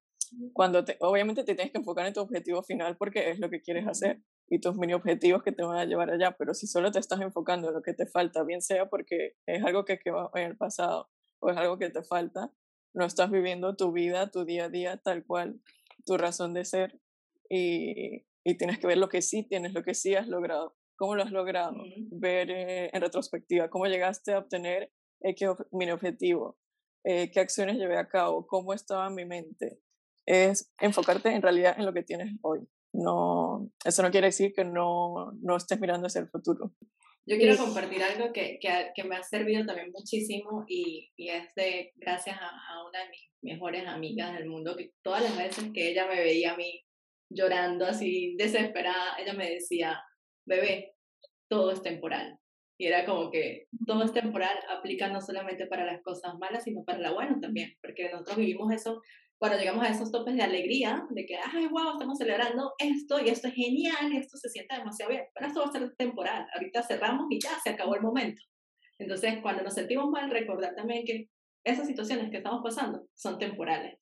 [0.53, 3.61] cuando te, obviamente te tienes que enfocar en tu objetivo final porque es lo que
[3.61, 6.91] quieres hacer, y tus mini objetivos que te van a llevar allá, pero si solo
[6.91, 10.29] te estás enfocando en lo que te falta, bien sea porque es algo que quedó
[10.35, 11.09] en el pasado
[11.39, 12.51] o es algo que te falta,
[12.93, 15.61] no estás viviendo tu vida, tu día a día tal cual,
[16.05, 16.99] tu razón de ser
[17.49, 21.15] y, y tienes que ver lo que sí tienes, lo que sí has logrado, cómo
[21.15, 21.77] lo has logrado,
[22.11, 26.57] ver eh, en retrospectiva cómo llegaste a obtener X mini objetivo,
[27.05, 29.79] eh, qué acciones llevé a cabo, cómo estaba mi mente.
[30.25, 34.65] Es enfocarte en realidad en lo que tienes hoy no, eso no quiere decir que
[34.65, 36.73] no, no estés mirando hacia el futuro.
[37.25, 41.53] Yo quiero compartir algo que, que, que, me ha servido también muchísimo y, y es
[41.55, 45.69] de gracias a, a, una de mis mejores amigas del mundo, que todas las veces
[45.73, 46.83] que ella me veía a mí
[47.29, 50.01] llorando así desesperada, ella me decía,
[50.45, 50.95] bebé,
[51.47, 52.37] todo es temporal.
[52.79, 56.83] Y era como que todo es temporal, aplica no solamente para las cosas malas, sino
[56.83, 58.99] para la buena también, porque nosotros vivimos eso
[59.41, 63.29] cuando llegamos a esos topes de alegría, de que, ay, wow, estamos celebrando esto y
[63.29, 66.45] esto es genial y esto se siente demasiado bien, pero esto va a ser temporal,
[66.53, 68.39] ahorita cerramos y ya, se acabó el momento.
[68.99, 71.27] Entonces, cuando nos sentimos mal, recordar también que
[71.63, 73.97] esas situaciones que estamos pasando son temporales.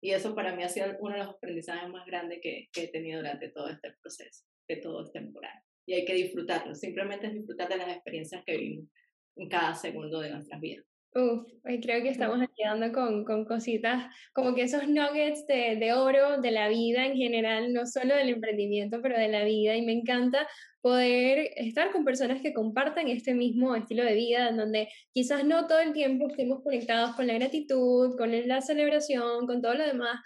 [0.00, 2.88] Y eso para mí ha sido uno de los aprendizajes más grandes que, que he
[2.88, 5.54] tenido durante todo este proceso, que todo es temporal.
[5.86, 8.88] Y hay que disfrutarlo, simplemente es disfrutar de las experiencias que vivimos
[9.36, 10.89] en cada segundo de nuestras vidas.
[11.12, 16.40] Uf, creo que estamos quedando con, con cositas como que esos nuggets de, de, oro
[16.40, 19.74] de la vida en general, no solo del emprendimiento, pero de la vida.
[19.74, 20.46] Y me encanta
[20.80, 25.66] poder estar con personas que compartan este mismo estilo de vida, en donde quizás no
[25.66, 30.20] todo el tiempo estemos conectados con la gratitud, con la celebración, con todo lo demás,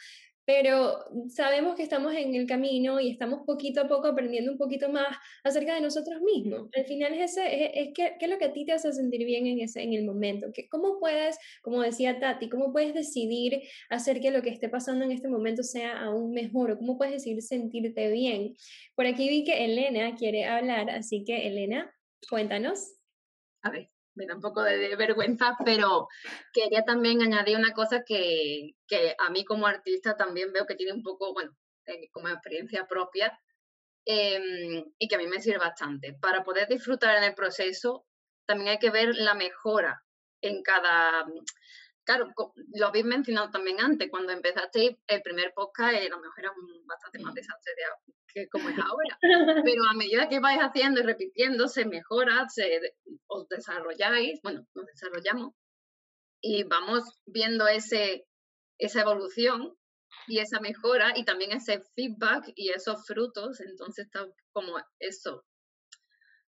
[0.44, 4.90] pero sabemos que estamos en el camino y estamos poquito a poco aprendiendo un poquito
[4.90, 6.68] más acerca de nosotros mismos.
[6.74, 9.46] Al final es, ese, es, qué, es lo que a ti te hace sentir bien
[9.46, 10.52] en, ese, en el momento.
[10.52, 15.04] Que, ¿Cómo puedes, como decía Tati, cómo puedes decidir hacer que lo que esté pasando
[15.04, 18.54] en este momento sea aún mejor o cómo puedes decidir sentirte bien?
[18.94, 21.94] Por aquí vi que Elena quiere hablar, así que Elena,
[22.28, 22.94] cuéntanos.
[23.62, 26.09] A ver, me da un poco de vergüenza, pero
[26.53, 30.92] quería también añadir una cosa que, que a mí como artista también veo que tiene
[30.92, 31.53] un poco, bueno,
[31.87, 33.38] eh, como experiencia propia
[34.07, 36.14] em, y que a mí me sirve bastante.
[36.20, 38.07] Para poder disfrutar en el proceso,
[38.46, 40.03] también hay que ver la mejora
[40.40, 41.24] en cada,
[42.05, 42.33] claro,
[42.75, 46.53] lo habéis mencionado también antes, cuando empezaste el primer podcast, eh, a lo mejor era
[46.53, 49.19] un bastante más desastre de, que como es ahora,
[49.64, 52.95] pero a medida que vais haciendo y repitiendo, se mejora, se,
[53.27, 55.55] os desarrolláis, bueno, nos desarrollamos
[56.40, 58.27] y vamos viendo ese,
[58.79, 59.77] esa evolución
[60.27, 65.45] y esa mejora y también ese feedback y esos frutos, entonces está como eso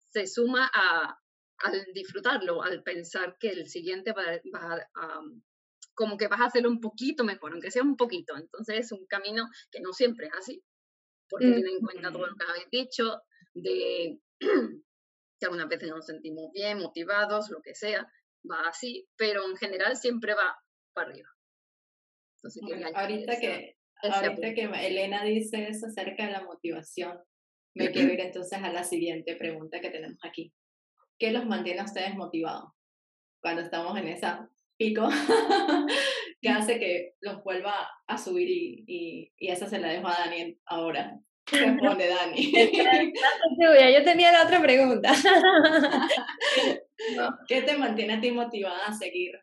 [0.10, 1.20] se suma a,
[1.68, 5.22] al disfrutarlo, al pensar que el siguiente va, a,
[5.94, 8.38] como que vas a hacerlo un poquito mejor, aunque sea un poquito.
[8.38, 10.64] Entonces es un camino que no siempre es así,
[11.30, 13.22] porque tiene en cuenta todo lo que habéis dicho,
[13.54, 14.20] de
[15.40, 18.12] que algunas veces nos sentimos bien, motivados, lo que sea,
[18.50, 20.58] va así, pero en general siempre va
[20.94, 21.30] para arriba.
[22.38, 27.20] Entonces, ahorita que, ahorita que Elena dice eso acerca de la motivación,
[27.76, 30.54] me quiero ir entonces a la siguiente pregunta que tenemos aquí.
[31.20, 32.72] ¿Qué los mantiene a ustedes motivados
[33.42, 35.10] cuando estamos en esa pico
[36.42, 37.74] que hace que los vuelva
[38.06, 41.20] a subir y, y, y esa se la dejo a Dani ahora?
[41.52, 42.52] Responde Dani.
[43.94, 45.14] Yo tenía la otra pregunta.
[47.48, 49.40] ¿Qué te mantiene a ti motivada a seguir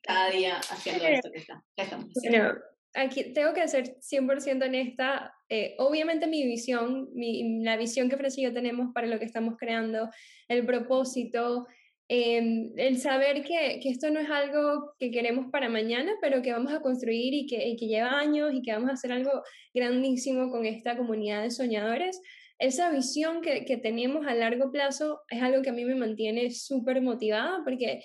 [0.00, 2.54] cada día haciendo esto que, está, estamos haciendo?
[2.94, 5.34] Aquí tengo que ser 100% honesta.
[5.48, 9.24] Eh, obviamente mi visión, mi, la visión que Francis y yo tenemos para lo que
[9.24, 10.08] estamos creando,
[10.48, 11.66] el propósito,
[12.08, 16.52] em, el saber que, que, esto no es algo que queremos para mañana, pero que
[16.52, 19.42] vamos a construir y que, y que lleva años y que vamos a hacer algo
[19.74, 22.20] grandísimo con esta comunidad de soñadores.
[22.58, 26.50] Esa visión que, que tenemos a largo plazo es algo que a mí me mantiene
[26.52, 28.04] súper motivada porque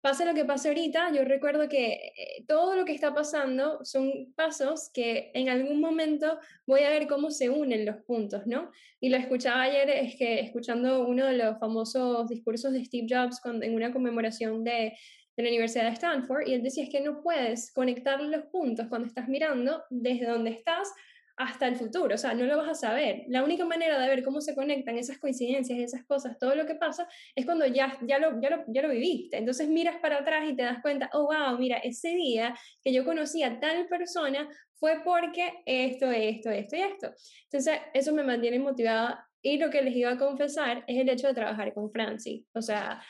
[0.00, 4.32] pase lo que pase ahorita, yo recuerdo que eh, todo lo que está pasando son
[4.34, 8.70] pasos que en algún momento voy a ver cómo se unen los puntos, ¿no?
[9.00, 13.40] Y lo escuchaba ayer, es que escuchando uno de los famosos discursos de Steve Jobs
[13.44, 14.94] en una conmemoración de,
[15.36, 18.86] de la Universidad de Stanford, y él decía es que no puedes conectar los puntos
[18.88, 20.92] cuando estás mirando desde donde estás
[21.40, 23.24] hasta el futuro, o sea, no lo vas a saber.
[23.28, 26.74] La única manera de ver cómo se conectan esas coincidencias, esas cosas, todo lo que
[26.74, 29.38] pasa, es cuando ya, ya, lo, ya, lo, ya lo viviste.
[29.38, 33.06] Entonces miras para atrás y te das cuenta, oh, wow, mira, ese día que yo
[33.06, 37.14] conocí a tal persona fue porque esto, esto, esto y esto.
[37.44, 39.26] Entonces, eso me mantiene motivada.
[39.40, 42.44] Y lo que les iba a confesar es el hecho de trabajar con Franci.
[42.52, 43.02] O sea,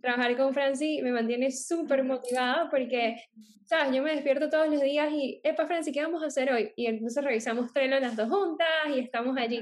[0.00, 3.16] trabajar con Franci me mantiene súper motivada porque,
[3.64, 3.94] ¿sabes?
[3.94, 6.72] Yo me despierto todos los días y, epa, Franci, ¿qué vamos a hacer hoy?
[6.76, 9.60] Y entonces revisamos Trello las dos juntas y estamos allí.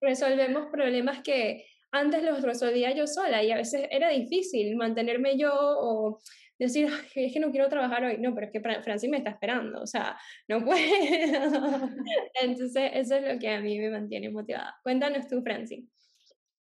[0.00, 5.52] Resolvemos problemas que antes los resolvía yo sola y a veces era difícil mantenerme yo
[5.52, 6.20] o
[6.58, 8.18] decir, es que no quiero trabajar hoy.
[8.18, 10.78] No, pero es que Franci me está esperando, o sea, no puedo.
[12.42, 14.78] Entonces, eso es lo que a mí me mantiene motivada.
[14.82, 15.88] Cuéntanos tú, Franci.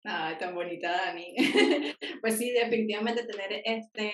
[0.04, 1.34] Ay, tan bonita, Dani.
[2.20, 4.12] pues sí, definitivamente tener este,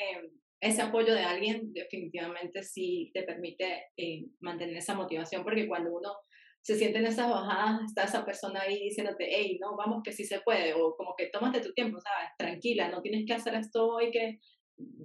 [0.61, 6.11] ese apoyo de alguien, definitivamente sí te permite eh, mantener esa motivación, porque cuando uno
[6.62, 10.24] se siente en esas bajadas, está esa persona ahí diciéndote, hey, no, vamos que sí
[10.24, 12.31] se puede, o como que tómate tu tiempo, ¿sabes?
[12.37, 14.40] Tranquila, no tienes que hacer esto hoy que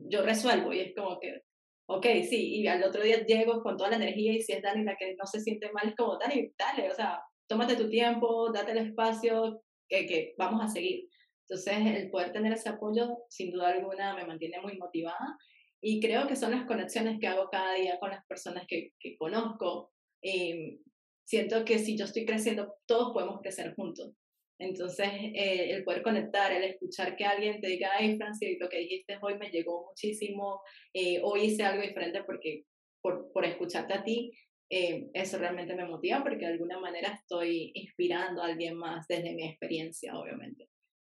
[0.09, 1.41] yo resuelvo, y es como que,
[1.87, 4.83] ok, sí, y al otro día llego con toda la energía, y si es Dani
[4.83, 8.51] la que no se siente mal, es como, Dani, dale, o sea, tómate tu tiempo,
[8.51, 9.62] date el espacio,
[9.93, 11.07] que, vamos a seguir.
[11.47, 15.37] Entonces, el poder tener ese apoyo, sin duda alguna, me mantiene muy motivada
[15.81, 19.17] y creo que son las conexiones que hago cada día con las personas que, que
[19.17, 19.91] conozco.
[20.21, 20.79] Eh,
[21.25, 24.11] siento que si yo estoy creciendo, todos podemos crecer juntos.
[24.59, 28.79] Entonces, eh, el poder conectar, el escuchar que alguien te diga, ay, Francis, lo que
[28.79, 30.61] dijiste hoy me llegó muchísimo,
[30.93, 32.63] eh, hoy hice algo diferente porque
[33.01, 34.31] por, por escucharte a ti,
[34.75, 39.35] eh, eso realmente me motiva porque de alguna manera estoy inspirando a alguien más desde
[39.35, 40.67] mi experiencia, obviamente.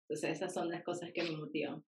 [0.03, 1.83] Entonces esas son las cosas que me motivan.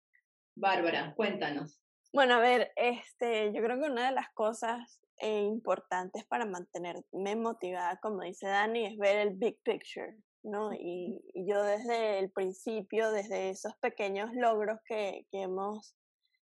[0.56, 1.82] Bárbara, cuéntanos.
[2.12, 7.34] Bueno, a ver, este, yo creo que una de las cosas eh, importantes para mantenerme
[7.34, 10.72] motivada, como dice Dani, es ver el big picture, ¿no?
[10.72, 15.96] Y, yo desde el principio, desde esos pequeños logros que, que hemos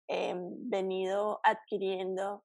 [0.09, 2.45] em, venido adquiriendo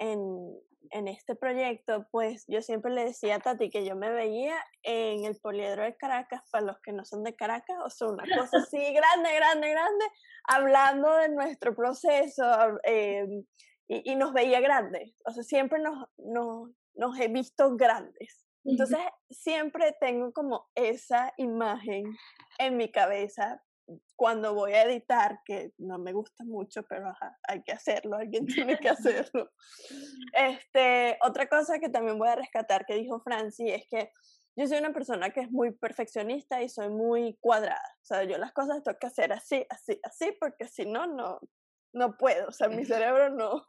[0.00, 4.54] en, en este proyecto, pues yo siempre le decía a Tati que yo me veía
[4.82, 8.24] en el poliedro de Caracas, para los que no son de Caracas, o sea, una
[8.24, 10.04] cosa así grande, grande, grande,
[10.44, 12.44] hablando de nuestro proceso
[12.84, 13.26] eh,
[13.88, 18.46] y, nos veía grandes, o sea, siempre nos, nos, nos he visto grandes.
[18.62, 18.98] Entonces,
[19.30, 22.04] siempre tengo como esa imagen
[22.58, 23.62] en mi cabeza
[24.16, 27.12] cuando voy a editar, que no me gusta mucho, pero
[27.48, 29.50] hay que hacerlo, alguien tiene que hacerlo.
[30.32, 34.12] Este, otra cosa que también voy a rescatar que dijo Franci es que
[34.56, 37.96] yo soy una persona que es muy perfeccionista y soy muy cuadrada.
[38.02, 41.40] O sea, yo las cosas tengo que hacer así, así, así, porque si no, no,
[41.92, 42.48] no puedo.
[42.48, 43.64] O sea, mi cerebro no,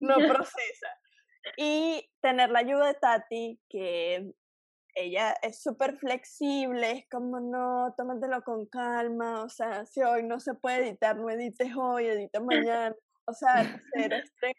[0.00, 0.88] no procesa.
[1.56, 4.32] Y tener la ayuda de Tati, que
[4.94, 10.40] ella es súper flexible, es como no, tómatelo con calma, o sea, si hoy no
[10.40, 12.94] se puede editar, no edites hoy, edita mañana,
[13.26, 13.54] o sea,
[13.94, 14.54] cero estrés,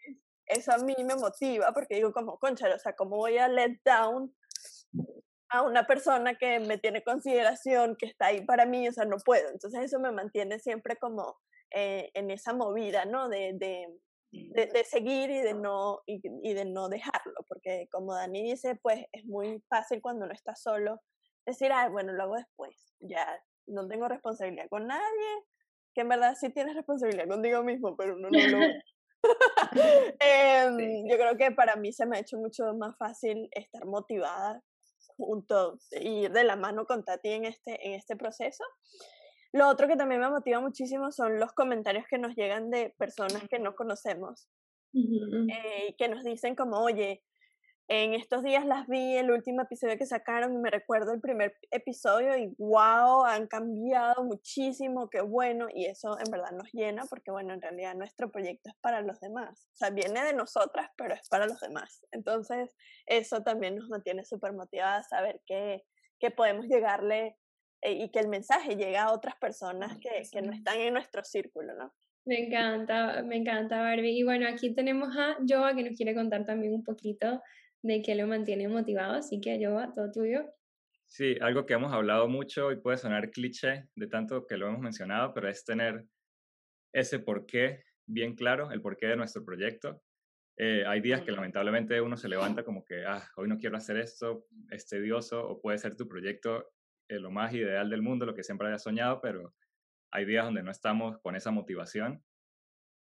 [0.46, 3.80] eso a mí me motiva porque digo como, concha, o sea, ¿cómo voy a let
[3.84, 4.34] down
[5.50, 9.16] a una persona que me tiene consideración, que está ahí para mí, o sea, no
[9.24, 11.38] puedo, entonces eso me mantiene siempre como
[11.70, 13.28] eh, en esa movida, ¿no?
[13.28, 13.88] De, de,
[14.34, 16.20] de, seguir y de, no, y,
[16.54, 21.00] de no dejarlo, porque como Dani dice, pues es muy fácil cuando uno está solo
[21.46, 23.26] decir, ah, bueno, lo hago después, ya
[23.66, 25.44] no tengo responsabilidad con nadie,
[25.94, 28.64] que en verdad sí tienes responsabilidad contigo mismo, pero uno no lo...
[30.20, 30.70] eh,
[31.10, 34.62] yo creo que para mí se me ha hecho mucho más fácil estar motivada
[35.16, 38.64] junto, ir de la mano con Tati en este, en este proceso.
[39.54, 43.48] Lo otro que también me motiva muchísimo son los comentarios que nos llegan de personas
[43.48, 44.48] que no conocemos,
[44.92, 47.22] eh, que nos dicen como, oye,
[47.86, 51.56] en estos días las vi, el último episodio que sacaron, y me recuerdo el primer
[51.70, 57.30] episodio y wow, han cambiado muchísimo, qué bueno, y eso en verdad nos llena porque
[57.30, 61.14] bueno, en realidad nuestro proyecto es para los demás, o sea, viene de nosotras, pero
[61.14, 62.04] es para los demás.
[62.10, 62.74] Entonces,
[63.06, 65.84] eso también nos mantiene súper motivadas a saber que,
[66.18, 67.38] que podemos llegarle
[67.92, 71.74] y que el mensaje llegue a otras personas que, que no están en nuestro círculo,
[71.74, 71.92] ¿no?
[72.26, 74.18] Me encanta, me encanta Barbie.
[74.18, 77.42] Y bueno, aquí tenemos a Joa que nos quiere contar también un poquito
[77.82, 80.44] de qué lo mantiene motivado, así que Joa, todo tuyo.
[81.06, 84.80] Sí, algo que hemos hablado mucho y puede sonar cliché de tanto que lo hemos
[84.80, 86.06] mencionado, pero es tener
[86.94, 90.02] ese porqué bien claro, el porqué de nuestro proyecto.
[90.56, 93.98] Eh, hay días que lamentablemente uno se levanta como que, ah, hoy no quiero hacer
[93.98, 96.70] esto, es tedioso, o puede ser tu proyecto
[97.08, 99.54] eh, lo más ideal del mundo, lo que siempre había soñado, pero
[100.10, 102.22] hay días donde no estamos con esa motivación.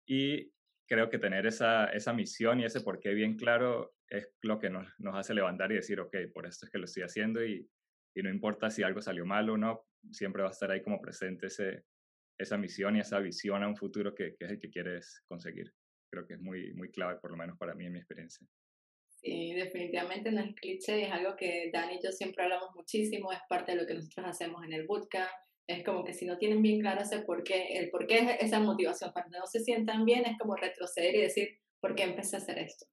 [0.07, 0.51] Y
[0.87, 4.87] creo que tener esa, esa misión y ese porqué bien claro es lo que nos,
[5.13, 7.69] hace levantar y decir, ok, por esto es que lo estoy haciendo y,
[8.15, 11.01] y no importa si algo salió mal o no, siempre va a estar ahí como
[11.01, 11.85] presente ese,
[12.37, 15.73] esa misión y esa visión a un futuro que, que es el que quieres conseguir.
[16.11, 18.45] Creo que es muy, muy clave, por lo menos para mí en mi experiencia.
[19.23, 23.39] Sí, definitivamente no es cliché, es algo que Dani y yo siempre hablamos muchísimo, es
[23.47, 25.29] parte de lo que nosotros hacemos en el bootcamp.
[25.65, 28.43] Es como que si no tienen bien claro ese por qué, el por qué es
[28.43, 32.35] esa motivación, cuando no se sientan bien, es como retroceder y decir, ¿por qué empecé
[32.35, 32.85] a hacer esto?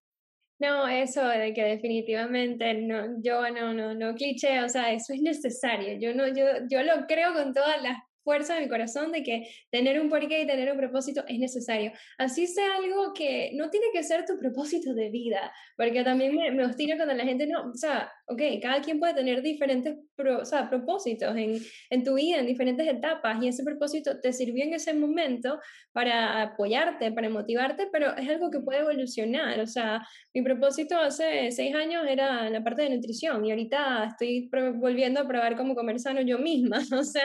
[0.60, 5.22] No, eso de que definitivamente no, yo no, no, no cliché, o sea, eso es
[5.22, 5.98] necesario.
[5.98, 9.48] Yo no, yo, yo lo creo con todas las fuerza de mi corazón de que
[9.70, 11.92] tener un porqué y tener un propósito es necesario.
[12.18, 16.50] Así sea algo que no tiene que ser tu propósito de vida, porque también me,
[16.50, 16.64] me
[16.96, 21.34] cuando la gente no, o sea, ok, cada quien puede tener diferentes o sea, propósitos
[21.36, 21.58] en,
[21.90, 25.58] en tu vida, en diferentes etapas, y ese propósito te sirvió en ese momento
[25.92, 29.58] para apoyarte, para motivarte, pero es algo que puede evolucionar.
[29.60, 34.50] O sea, mi propósito hace seis años era la parte de nutrición y ahorita estoy
[34.74, 36.80] volviendo a probar cómo comer sano yo misma.
[37.00, 37.24] O sea,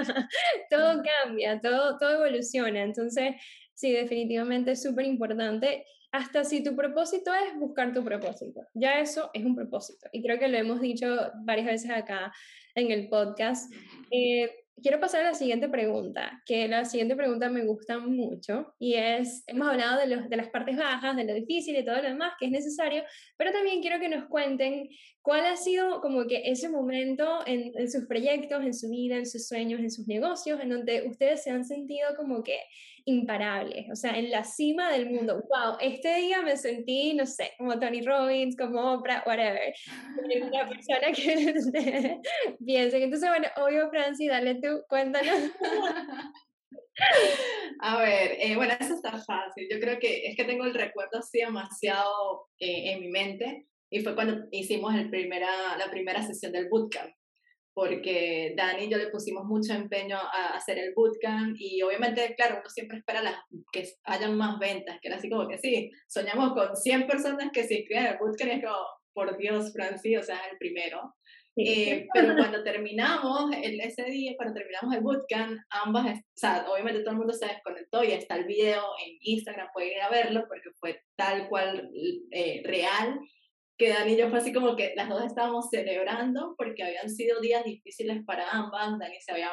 [0.69, 2.83] todo cambia, todo, todo evoluciona.
[2.83, 3.35] Entonces,
[3.73, 8.61] sí, definitivamente es súper importante hasta si tu propósito es buscar tu propósito.
[8.73, 10.07] Ya eso es un propósito.
[10.13, 11.07] Y creo que lo hemos dicho
[11.43, 12.31] varias veces acá
[12.73, 13.73] en el podcast.
[14.11, 14.49] Eh,
[14.81, 19.43] quiero pasar a la siguiente pregunta, que la siguiente pregunta me gusta mucho y es,
[19.47, 22.33] hemos hablado de, los, de las partes bajas, de lo difícil y todo lo demás
[22.39, 23.03] que es necesario,
[23.37, 24.89] pero también quiero que nos cuenten
[25.21, 29.25] cuál ha sido como que ese momento en, en sus proyectos, en su vida, en
[29.25, 32.59] sus sueños, en sus negocios, en donde ustedes se han sentido como que
[33.05, 35.35] imparables, o sea, en la cima del mundo.
[35.35, 39.73] Wow, este día me sentí, no sé, como Tony Robbins, como Oprah, whatever.
[40.41, 41.55] Una persona que
[42.65, 43.03] piensen.
[43.03, 45.51] Entonces, bueno, obvio, Francis, dale tú, cuéntanos.
[47.81, 49.67] A ver, eh, bueno, eso está fácil.
[49.69, 53.99] Yo creo que es que tengo el recuerdo así demasiado eh, en mi mente y
[53.99, 57.13] fue cuando hicimos el primera, la primera sesión del bootcamp
[57.75, 62.59] porque Dani y yo le pusimos mucho empeño a hacer el bootcamp y obviamente, claro,
[62.61, 63.35] uno siempre espera las,
[63.71, 67.65] que hayan más ventas, que era así como que sí, soñamos con 100 personas que
[67.65, 68.77] se inscriban el bootcamp y es como,
[69.13, 71.15] por Dios, Francis, o sea, el primero.
[71.57, 77.01] Eh, pero cuando terminamos el, ese día, cuando terminamos el bootcamp, ambas, o sea, obviamente
[77.01, 80.45] todo el mundo se desconectó y está el video en Instagram, pueden ir a verlo
[80.47, 81.89] porque fue tal cual
[82.31, 83.19] eh, real
[83.77, 87.41] que Dani y yo fue así como que las dos estábamos celebrando porque habían sido
[87.41, 88.97] días difíciles para ambas.
[88.99, 89.51] Dani se había,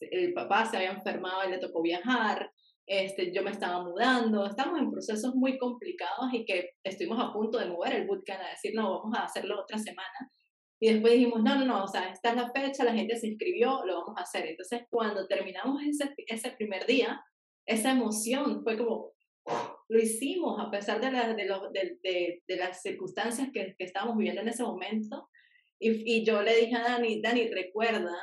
[0.00, 2.50] el papá se había enfermado y le tocó viajar.
[2.86, 7.58] Este, yo me estaba mudando, estamos en procesos muy complicados y que estuvimos a punto
[7.58, 10.32] de mover el bootcamp a decir, no, vamos a hacerlo otra semana.
[10.80, 13.26] Y después dijimos, no, no, no, o sea, esta es la fecha, la gente se
[13.26, 14.46] inscribió, lo vamos a hacer.
[14.46, 17.20] Entonces, cuando terminamos ese, ese primer día,
[17.66, 19.12] esa emoción fue como,
[19.88, 24.42] lo hicimos a pesar de, la, de, de, de, las circunstancias que, que, estábamos viviendo
[24.42, 25.28] en ese momento.
[25.80, 28.14] Y, y, yo le dije a Dani, Dani, recuerda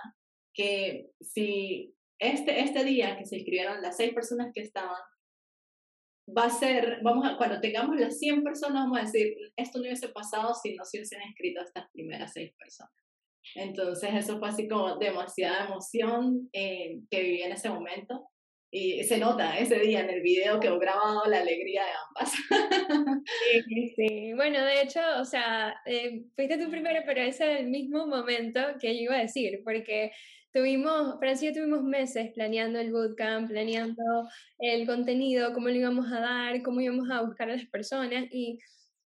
[0.53, 5.01] que si este, este día que se inscribieron las seis personas que estaban,
[6.35, 9.85] va a ser, vamos a, cuando tengamos las 100 personas, vamos a decir, esto no
[9.85, 12.93] hubiese pasado si no se hubiesen inscrito estas primeras seis personas.
[13.53, 18.27] Entonces eso fue así como demasiada emoción eh, que viví en ese momento
[18.77, 22.33] y se nota ese día en el video que he grabado la alegría de ambas.
[23.69, 24.33] Sí, sí.
[24.33, 28.59] Bueno, de hecho, o sea, eh, fuiste tú primero, pero ese es el mismo momento
[28.81, 30.11] que yo iba a decir, porque
[30.51, 34.03] tuvimos, Francia tuvimos meses planeando el bootcamp, planeando
[34.59, 38.59] el contenido, cómo lo íbamos a dar, cómo íbamos a buscar a las personas y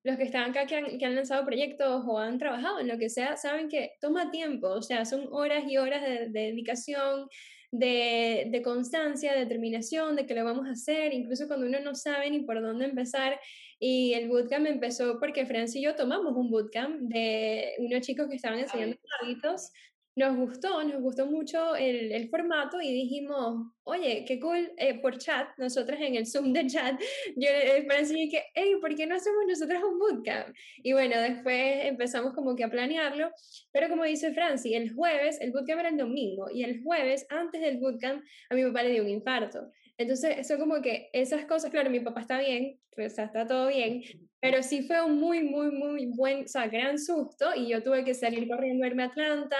[0.03, 2.97] los que están acá que han, que han, lanzado proyectos o han trabajado en lo
[2.97, 7.27] que sea, saben que toma tiempo, o sea, son horas y horas de, de dedicación,
[7.71, 11.95] de, de, constancia, de determinación, de que lo vamos a hacer, incluso cuando uno no
[11.95, 13.39] sabe ni por dónde empezar.
[13.79, 18.35] Y el bootcamp empezó porque Francia y yo tomamos un bootcamp de unos chicos que
[18.35, 19.71] estaban enseñando hábitos
[20.19, 25.17] nos gustó, nos gustó mucho el, el, formato y dijimos, oye, qué cool, eh, por
[25.17, 26.99] chat, nosotros en el Zoom de chat,
[27.37, 30.53] yo le dije, hey, ¿por qué no hacemos nosotros un bootcamp?
[30.83, 33.31] Y bueno, después empezamos como que a planearlo,
[33.71, 37.61] pero como dice Franci, el jueves, el bootcamp era el domingo, y el jueves, antes
[37.61, 39.71] del bootcamp, a mi papá le dio un infarto.
[39.97, 44.01] Entonces, eso como que esas cosas, claro, mi papá está bien, sea, está todo bien,
[44.41, 48.03] pero sí fue un muy, muy, muy buen, o sea, gran susto y yo tuve
[48.03, 49.57] que salir corriendo a irme a Atlanta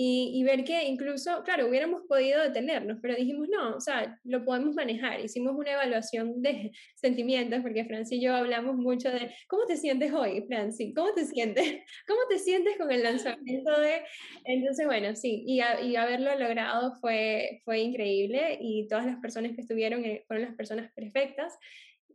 [0.00, 4.76] y, ver que incluso, claro, hubiéramos podido detenernos, pero dijimos, no, o sea, lo podemos
[4.76, 5.18] manejar.
[5.18, 10.12] Hicimos una evaluación de sentimientos, porque Franci y yo hablamos mucho de, ¿cómo te sientes
[10.12, 10.94] hoy, Franci?
[10.94, 11.64] ¿Cómo te sientes?
[12.06, 14.02] ¿Cómo te sientes con el lanzamiento de...?
[14.44, 19.62] Entonces, bueno, sí, y, y haberlo logrado fue, fue increíble y todas las personas que
[19.62, 21.58] estuvieron eh, fueron las personas perfectas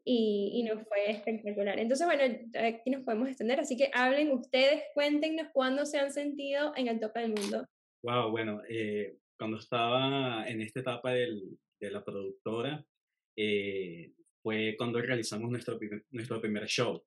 [0.05, 1.79] y, y, nos fue espectacular.
[1.79, 6.71] Entonces, bueno, aquí nos podemos extender, así que hablen ustedes, cuéntenos cuándo se han sentido
[6.77, 7.67] en el tope del mundo.
[8.03, 12.85] Wow, bueno, eh, cuando estaba en esta etapa del, de la productora,
[13.37, 15.79] eh, fue cuando realizamos nuestro,
[16.11, 17.01] nuestro primer show.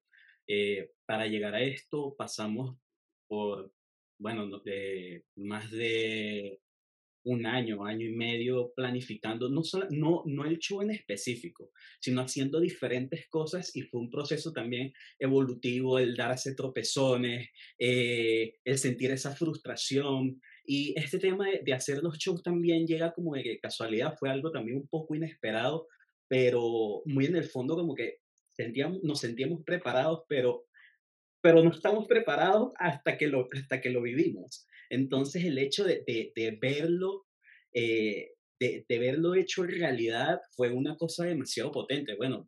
[0.49, 2.79] Eh, para llegar a esto pasamos
[3.29, 3.73] por,
[4.19, 6.61] bueno, de más de
[7.27, 12.23] un año, año y medio planificando, no, solo, no, no el show en específico, sino
[12.23, 19.11] haciendo diferentes cosas y fue un proceso también evolutivo el darse tropezones, eh, el sentir
[19.11, 20.41] esa frustración.
[20.67, 24.51] Y este tema de, de, hacer los shows también llega como de casualidad, fue algo
[24.51, 25.87] también un poco inesperado,
[26.29, 28.19] pero muy en el fondo como que
[28.57, 30.67] sentíamos, nos sentíamos preparados, pero,
[31.43, 34.67] pero no estamos preparados hasta que lo, hasta que lo vivimos.
[34.91, 37.27] Entonces el hecho de, de, verlo,
[37.73, 42.15] eh, de, de, verlo hecho realidad fue una cosa demasiado potente.
[42.17, 42.45] Bueno,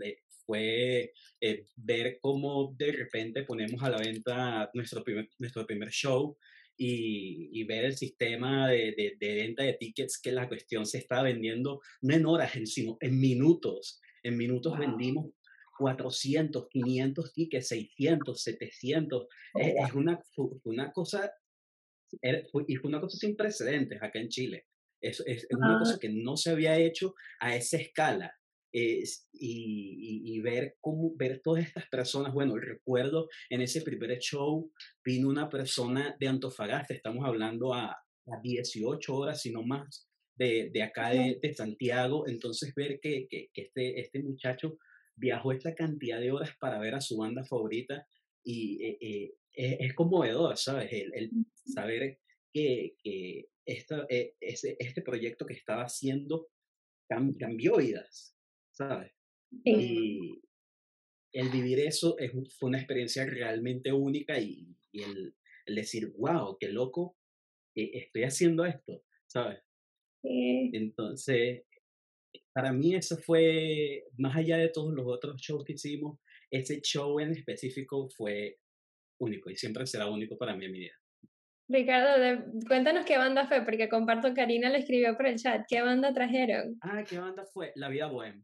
[0.46, 6.36] fue eh, ver cómo de repente ponemos a la venta nuestro primer, nuestro primer show
[6.78, 10.98] y, y, ver el sistema de, de, de, venta de tickets que la cuestión se
[10.98, 14.00] está vendiendo no en horas, sino en minutos.
[14.22, 15.32] En minutos vendimos
[15.78, 19.26] 400, 500 tickets, 600, 700.
[19.54, 20.20] es, una,
[20.64, 21.32] una cosa,
[22.12, 24.66] y fue una cosa sin precedentes acá en Chile.
[25.00, 28.38] Es, es, una cosa que no se había hecho a esa escala.
[28.78, 34.70] Es, y, y, ver cómo ver todas estas personas, bueno, recuerdo en ese primer show
[35.04, 40.70] vino una persona de Antofagasta, estamos hablando a, a 18 horas, si no más, de,
[40.72, 44.78] de acá de, de, Santiago, entonces ver que, que, que, este, este muchacho
[45.16, 48.06] viajó esta cantidad de horas para ver a su banda favorita
[48.44, 48.98] y eh,
[49.56, 50.92] eh, es, conmovedor, ¿sabes?
[50.92, 51.30] El, el
[51.66, 52.18] saber
[52.52, 56.48] que, que esta, eh, ese, este proyecto que estaba haciendo
[57.08, 58.36] cambió vidas,
[58.78, 59.12] ¿sabes?
[59.64, 60.40] Y
[61.32, 65.34] el vivir eso es, fue una experiencia realmente única y, y el,
[65.66, 67.16] el, decir, wow, qué loco,
[67.74, 69.60] estoy haciendo esto, ¿sabes?
[70.22, 70.70] Sí.
[70.72, 71.64] Entonces,
[72.52, 76.20] para mí eso fue, más allá de todos los otros shows que hicimos,
[76.50, 78.58] ese show en específico fue
[79.20, 80.94] único y siempre será único para mí en mi vida.
[81.68, 86.14] Ricardo, cuéntanos qué banda fue, porque comparto, Karina le escribió por el chat, ¿qué banda
[86.14, 86.78] trajeron?
[86.80, 87.72] Ah, ¿qué banda fue?
[87.74, 88.42] La Vida Bohem.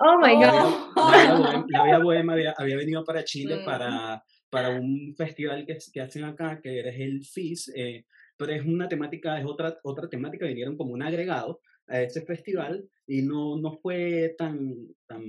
[0.00, 1.66] Oh my God.
[1.70, 3.64] La Vida Bohem, había, había, venido para Chile mm.
[3.64, 8.64] para, para un festival que, que hacen acá, que es el FIS, eh, pero es
[8.64, 13.58] una temática, es otra, otra temática, vinieron como un agregado a ese festival y no,
[13.58, 14.72] no fue tan,
[15.06, 15.24] tan,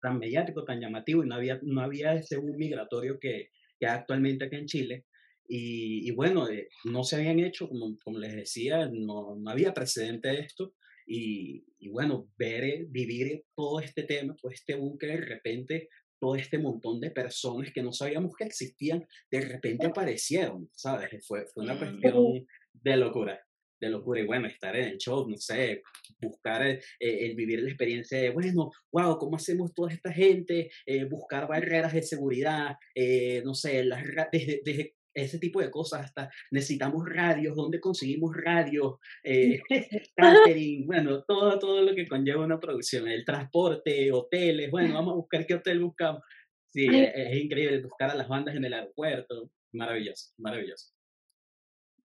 [0.00, 4.46] tan mediático, tan llamativo y no había, no había ese boom migratorio que, que actualmente
[4.46, 5.06] acá en Chile.
[5.46, 9.72] Y, y bueno, eh, no se habían hecho, como, como les decía, no, no había
[9.72, 10.74] precedente de esto.
[11.14, 15.88] Y, y, bueno, ver, vivir todo este tema, todo este que de repente
[16.18, 21.10] todo este montón de personas que no sabíamos que existían, de repente aparecieron, ¿sabes?
[21.26, 23.38] Fue, fue una cuestión de locura
[23.82, 25.82] de locura y bueno, estar en el show, no sé,
[26.20, 30.70] buscar eh, el vivir la experiencia de, bueno, wow, ¿cómo hacemos toda esta gente?
[30.86, 36.04] Eh, buscar barreras de seguridad, eh, no sé, las, desde, desde, ese tipo de cosas
[36.04, 38.94] hasta necesitamos radios, ¿dónde conseguimos radios?
[40.16, 45.16] catering, bueno, todo, todo lo que conlleva una producción, el transporte, hoteles, bueno, vamos a
[45.16, 46.22] buscar qué hotel buscamos.
[46.72, 50.92] Sí, es, es increíble buscar a las bandas en el aeropuerto, maravilloso, maravilloso.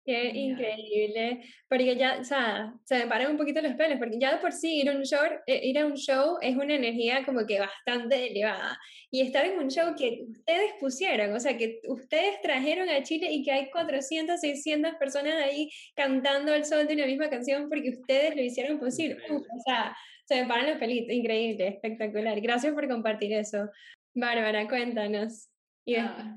[0.05, 4.34] Qué increíble, porque ya, o sea, se me paran un poquito los pelos, porque ya
[4.34, 7.24] de por sí ir a un show, eh, ir a un show es una energía
[7.24, 8.78] como que bastante elevada.
[9.11, 13.28] Y estar en un show que ustedes pusieron, o sea, que ustedes trajeron a Chile
[13.32, 17.88] y que hay 400, 600 personas ahí cantando al sol de una misma canción porque
[17.88, 19.16] ustedes lo hicieron posible.
[19.30, 19.96] o sea,
[20.26, 22.38] se me paran los pelitos, increíble, espectacular.
[22.42, 23.70] Gracias por compartir eso.
[24.14, 25.48] Bárbara, cuéntanos.
[25.86, 26.36] Y ah.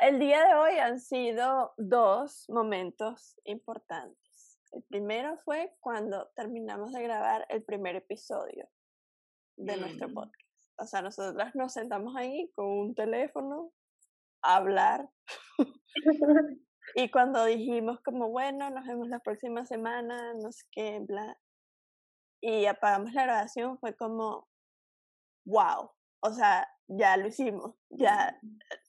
[0.00, 4.58] El día de hoy han sido dos momentos importantes.
[4.72, 8.68] El primero fue cuando terminamos de grabar el primer episodio
[9.56, 10.14] de nuestro mm.
[10.14, 10.72] podcast.
[10.78, 13.72] O sea, nosotras nos sentamos ahí con un teléfono
[14.42, 15.08] a hablar.
[16.94, 21.38] y cuando dijimos como, bueno, nos vemos la próxima semana, no sé qué, bla.
[22.42, 24.46] Y apagamos la grabación, fue como,
[25.46, 25.90] wow.
[26.26, 28.38] O sea, ya lo hicimos, ya,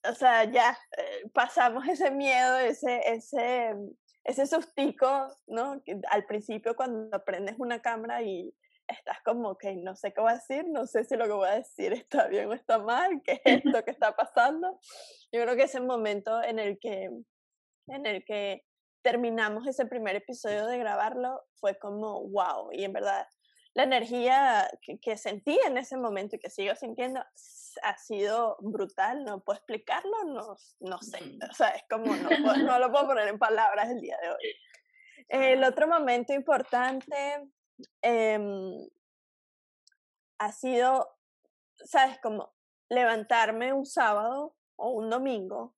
[0.09, 3.75] o sea, ya eh, pasamos ese miedo, ese, ese,
[4.23, 5.81] ese sustico, ¿no?
[6.11, 8.53] Al principio cuando prendes una cámara y
[8.88, 11.49] estás como, que no sé qué voy a decir, no sé si lo que voy
[11.49, 14.79] a decir está bien o está mal, qué es esto que está pasando.
[15.31, 17.09] Yo creo que ese momento en el que,
[17.88, 18.63] en el que
[19.03, 23.27] terminamos ese primer episodio de grabarlo fue como, wow, y en verdad
[23.78, 27.23] la energía que, que, sentí en ese momento y que sigo sintiendo
[27.84, 32.80] ha sido brutal, no puedo explicarlo, no, no sé, o sea, es como, no, no
[32.80, 34.55] lo puedo poner en palabras el día de hoy.
[35.30, 37.51] El otro momento importante
[38.01, 38.39] eh,
[40.39, 41.15] ha sido,
[41.75, 42.17] ¿sabes?
[42.19, 42.51] Como
[42.89, 45.75] levantarme un sábado o un domingo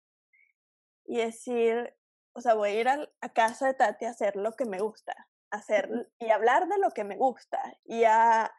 [1.04, 1.94] y decir,
[2.32, 4.80] o sea, voy a ir a, a casa de Tati a hacer lo que me
[4.80, 8.52] gusta, hacer y hablar de lo que me gusta y a,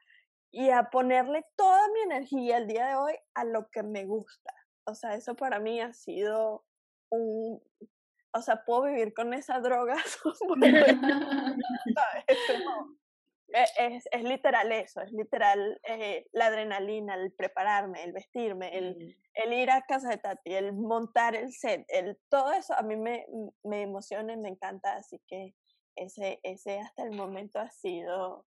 [0.51, 4.53] y a ponerle toda mi energía el día de hoy a lo que me gusta.
[4.85, 6.65] O sea, eso para mí ha sido
[7.11, 7.63] un,
[8.33, 9.97] o sea, puedo vivir con esa droga.
[13.53, 19.17] E, es, es, literal eso, es literal eh, la adrenalina, el prepararme, el vestirme, el,
[19.35, 22.97] el, ir a casa de Tati, el montar el set, el, todo eso a mí
[22.97, 23.27] me,
[23.65, 25.55] me emociona y me encanta, así que
[26.01, 28.47] ese, ese hasta el momento ha sido,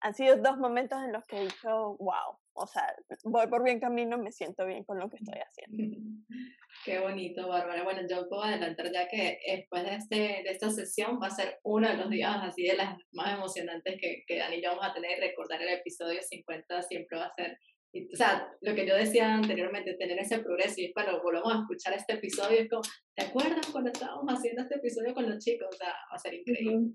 [0.00, 2.94] han sido dos momentos en los que he dicho, wow, o sea,
[3.24, 5.98] voy por bien camino, me siento bien con lo que estoy haciendo.
[6.84, 7.82] Qué bonito, Bárbara.
[7.84, 11.58] Bueno, yo puedo adelantar ya que después de, este, de esta sesión va a ser
[11.62, 14.86] uno de los días así de las más emocionantes que, que Dani y yo vamos
[14.86, 15.18] a tener.
[15.20, 17.58] Recordar el episodio 50 siempre va a ser,
[17.92, 21.60] o sea, lo que yo decía anteriormente, tener ese progreso y es cuando volvamos a
[21.60, 22.82] escuchar este episodio, es como,
[23.14, 25.68] ¿te acuerdas cuando estábamos haciendo este episodio con los chicos?
[25.72, 26.92] O sea, va a ser increíble.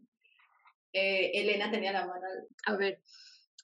[0.93, 2.25] eh, Elena tenía la mano.
[2.65, 3.01] A ver,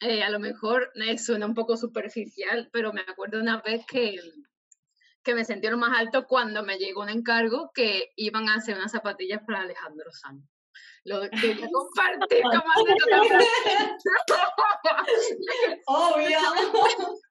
[0.01, 4.15] eh, a lo mejor eh, suena un poco superficial, pero me acuerdo una vez que
[5.23, 8.75] que me sentí lo más alto cuando me llegó un encargo que iban a hacer
[8.75, 10.43] unas zapatillas para Alejandro Sanz.
[11.03, 11.39] Lo con más
[12.87, 12.93] de
[15.87, 16.39] Obvio.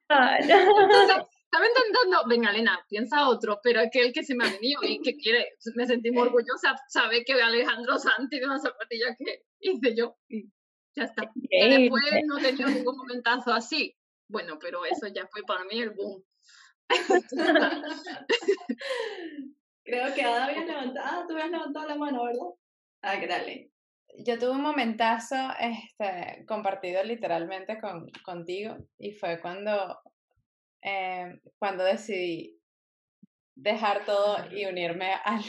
[0.08, 5.16] Estaba intentando, venga Elena, piensa otro, pero aquel que se me ha venido y que
[5.16, 10.16] quiere, me sentí muy orgullosa, sabe que Alejandro Sanz tiene una zapatilla que hice yo
[10.28, 10.48] y
[10.94, 11.28] ya está.
[11.34, 13.96] después no he tenido ningún momentazo así.
[14.28, 16.22] Bueno, pero eso ya fue para mí el boom.
[19.84, 22.46] Creo que Ada había levantado, ah, tú habías levantado la mano, ¿verdad?
[23.02, 23.70] Ah, dale.
[24.18, 29.98] Yo tuve un momentazo este, compartido literalmente con, contigo y fue cuando,
[30.82, 32.60] eh, cuando decidí
[33.54, 35.42] dejar todo y unirme al,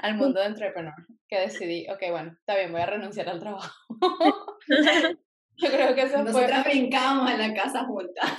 [0.00, 0.94] al mundo de entrepreneur,
[1.28, 3.72] que decidí, ok, bueno, está bien, voy a renunciar al trabajo.
[5.56, 6.72] Yo creo que eso Nosotras fue...
[6.72, 8.30] brincamos en la casa juntas.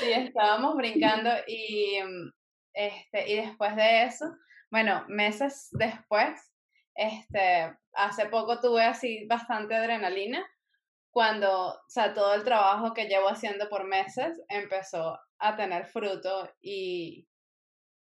[0.00, 1.98] Sí, estábamos brincando y,
[2.72, 4.26] este, y después de eso,
[4.72, 6.50] bueno, meses después,
[6.94, 10.42] este, hace poco tuve así bastante adrenalina
[11.10, 16.50] cuando, o sea, todo el trabajo que llevo haciendo por meses empezó a tener fruto
[16.62, 17.28] y,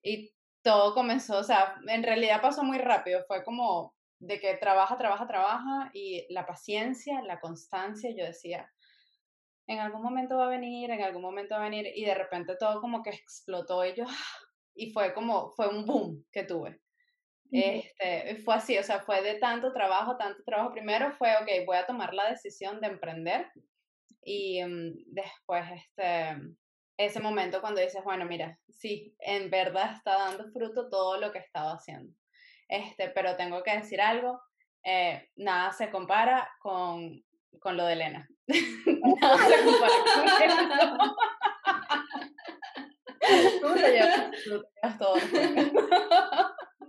[0.02, 4.98] y todo comenzó, o sea, en realidad pasó muy rápido, fue como de que trabaja,
[4.98, 8.68] trabaja, trabaja y la paciencia, la constancia, yo decía,
[9.68, 12.56] en algún momento va a venir, en algún momento va a venir, y de repente
[12.58, 14.06] todo como que explotó y yo,
[14.78, 16.80] y fue como, fue un boom que tuve.
[17.50, 20.72] Este, fue así, o sea, fue de tanto trabajo, tanto trabajo.
[20.72, 23.50] Primero fue, ok, voy a tomar la decisión de emprender
[24.22, 26.36] y mm, después, este,
[26.98, 31.38] ese momento cuando dices, bueno, mira, sí, en verdad está dando fruto todo lo que
[31.38, 32.12] estaba haciendo.
[32.68, 34.40] Este, pero tengo que decir algo,
[34.84, 37.22] eh, nada se compara con
[37.60, 38.28] con lo de Elena.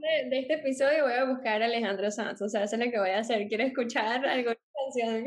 [0.01, 2.91] De, de, este episodio voy a buscar a Alejandro Sanz, o sea, eso es lo
[2.91, 3.47] que voy a hacer.
[3.47, 5.25] Quiero escuchar alguna canción.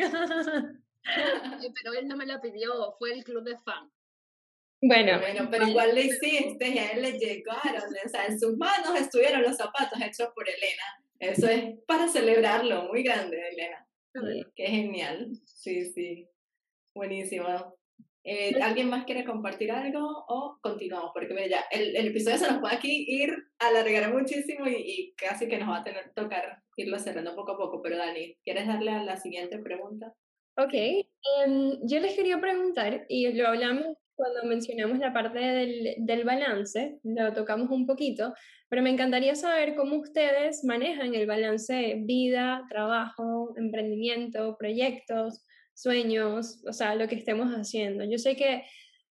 [1.04, 3.90] pero él no me la pidió, fue el club de fan.
[4.84, 8.56] Bueno, bueno, pero igual le hiciste y a él le llegaron, o sea, en sus
[8.56, 10.82] manos estuvieron los zapatos hechos por Elena.
[11.20, 13.86] Eso es para celebrarlo, muy grande, Elena.
[14.56, 15.30] Qué genial.
[15.44, 16.28] Sí, sí.
[16.94, 17.76] Buenísimo.
[18.24, 21.10] Eh, ¿Alguien más quiere compartir algo o continuamos?
[21.12, 25.14] Porque ya, el, el, episodio se nos puede aquí ir a alargar muchísimo y, y,
[25.14, 27.82] casi que nos va a tener tocar irlo cerrando poco a poco.
[27.82, 30.14] Pero Dani, ¿quieres darle a la siguiente pregunta?
[30.56, 30.74] Ok,
[31.46, 36.98] um, yo les quería preguntar, y lo hablamos cuando mencionamos la parte del, del balance,
[37.02, 38.34] lo tocamos un poquito,
[38.68, 45.44] pero me encantaría saber cómo ustedes manejan el balance vida, trabajo, emprendimiento, proyectos,
[45.82, 48.04] sueños, o sea, lo que estemos haciendo.
[48.04, 48.64] Yo sé que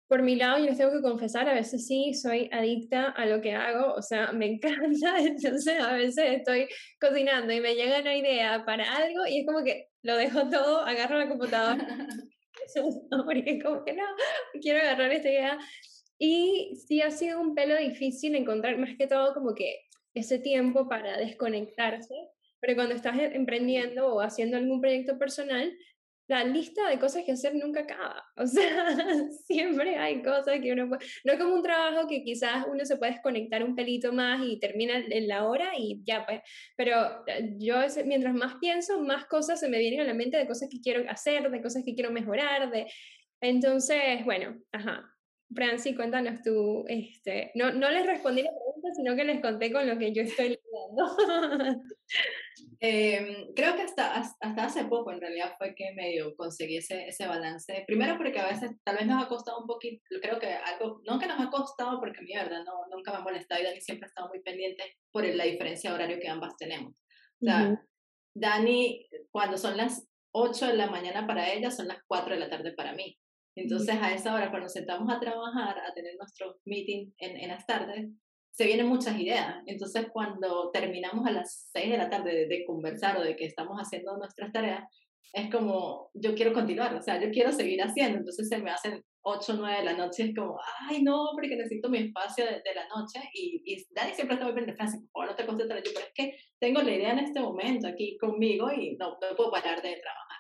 [0.08, 3.42] por mi lado, yo les tengo que confesar, a veces sí soy adicta a lo
[3.42, 6.68] que hago, o sea, me encanta, entonces a veces estoy
[7.00, 10.82] cocinando y me llega una idea para algo y es como que lo dejo todo,
[10.82, 11.88] agarro la computadora,
[13.26, 14.04] porque como que no,
[14.62, 15.58] quiero agarrar esta idea
[16.18, 19.82] y sí ha sido un pelo difícil encontrar más que todo como que
[20.14, 22.16] ese tiempo para desconectarse,
[22.62, 25.76] pero cuando estás emprendiendo o haciendo algún proyecto personal,
[26.28, 28.24] la lista de cosas que hacer nunca acaba.
[28.38, 28.96] O sea,
[29.46, 31.06] siempre hay cosas que uno puede...
[31.24, 34.60] No es como un trabajo que quizás uno se puede desconectar un pelito más y
[34.60, 36.42] termina en la hora y ya, pues.
[36.76, 40.48] Pero eh, yo mientras más pienso, más cosas se me vienen a la mente de
[40.48, 42.88] cosas que quiero hacer, de cosas que quiero mejorar, de...
[43.42, 45.12] Entonces, bueno, ajá.
[45.54, 49.88] Franci, cuéntanos tú, este, no, no les respondí la pregunta, sino que les conté con
[49.88, 51.84] lo que yo estoy lidiando.
[52.80, 57.28] Em, creo que hasta, hasta hace poco en realidad fue que medio conseguí ese, ese
[57.28, 57.84] balance.
[57.88, 61.20] Primero porque a veces tal vez nos ha costado un poquito, creo que algo, no
[61.20, 63.82] que nos ha costado porque a mí, verdad, no, nunca me ha molestado y Dani
[63.82, 66.94] siempre ha estado muy pendiente por la diferencia de horario que ambas tenemos.
[67.42, 67.82] O sea,
[68.34, 72.50] Dani, cuando son las 8 de la mañana para ella, son las 4 de la
[72.50, 73.18] tarde para mí.
[73.56, 77.50] Entonces, a esa hora, cuando nos sentamos a trabajar, a tener nuestro meeting en, en
[77.50, 78.10] las tardes,
[78.56, 79.58] se vienen muchas ideas.
[79.66, 83.78] Entonces, cuando terminamos a las 6 de la tarde de, conversar o de que estamos
[83.78, 84.84] haciendo nuestras tareas,
[85.34, 88.20] es como, yo quiero continuar, o sea, yo quiero seguir haciendo.
[88.20, 90.58] Entonces, se me hacen 8 o 9 de la noche, es como,
[90.90, 93.20] ay, no, porque necesito mi espacio de, la noche.
[93.34, 96.14] Y, y Dani siempre está muy pendiente, por favor, no te concentras yo, pero es
[96.14, 99.98] que tengo la idea en este momento aquí conmigo y no, no puedo parar de
[99.98, 100.40] trabajar.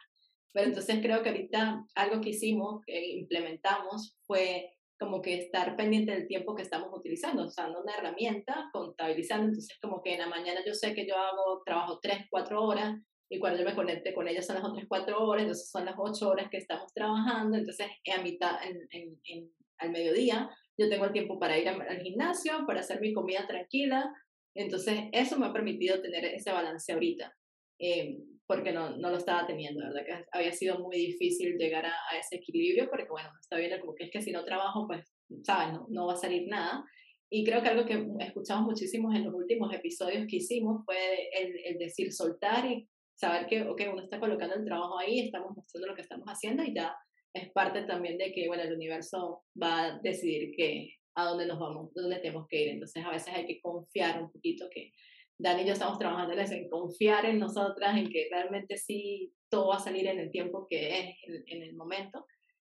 [0.54, 6.14] Pero entonces creo que ahorita algo que hicimos, que implementamos, fue como que estar pendiente
[6.14, 10.62] del tiempo que estamos utilizando, usando una herramienta, contabilizando, entonces como que en la mañana
[10.66, 12.96] yo sé que yo hago, trabajo 3, 4 horas,
[13.30, 15.96] y cuando yo me conecte con ella son las otras 4 horas, entonces son las
[15.98, 21.06] 8 horas que estamos trabajando, entonces a mitad, en, en, en, al mediodía, yo tengo
[21.06, 24.14] el tiempo para ir al gimnasio, para hacer mi comida tranquila,
[24.56, 27.36] entonces eso me ha permitido tener ese balance ahorita.
[27.80, 28.18] Eh,
[28.48, 30.06] porque no, no lo estaba teniendo, ¿verdad?
[30.06, 33.96] Que había sido muy difícil llegar a, a, ese equilibrio, porque bueno, está bien, como
[33.96, 35.06] que es que si no trabajo, pues,
[35.44, 35.74] ¿sabes?
[35.74, 36.84] No, no va a salir nada.
[37.30, 41.56] Y creo que algo que escuchamos muchísimo en los últimos episodios que hicimos fue el,
[41.66, 45.88] el decir soltar y saber que, ok, uno está colocando el trabajo ahí, estamos mostrando
[45.88, 46.96] lo que estamos haciendo y ya
[47.34, 51.60] es parte también de que, bueno, el universo va a decidir que, a dónde nos
[51.60, 52.70] vamos, dónde tenemos que ir.
[52.70, 54.92] Entonces a veces hay que confiar un poquito que
[55.38, 59.78] Dani y yo estamos trabajando en confiar en nosotras, en que realmente sí todo va
[59.78, 61.16] a salir en el tiempo que es,
[61.48, 62.26] en, el momento.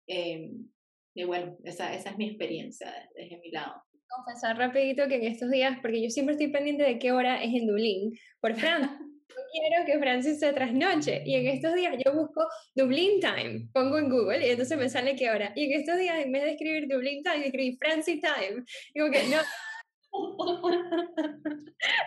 [0.08, 0.50] Eh,
[1.16, 3.84] y bueno, esa, esa es mi experiencia desde, mi lado.
[4.08, 7.54] Confesar rapidito que en estos días, porque yo siempre estoy pendiente de qué hora es
[7.54, 8.98] en Dublín, por Francia.
[9.30, 12.46] yo quiero que Francis se trasnoche y en estos días yo busco
[12.76, 15.52] Dublín Time, pongo en Google y entonces me sale qué hora.
[15.56, 18.64] Y en estos días en vez de escribir Dublín Time, escribí Francis Time.
[18.94, 19.38] Digo que no,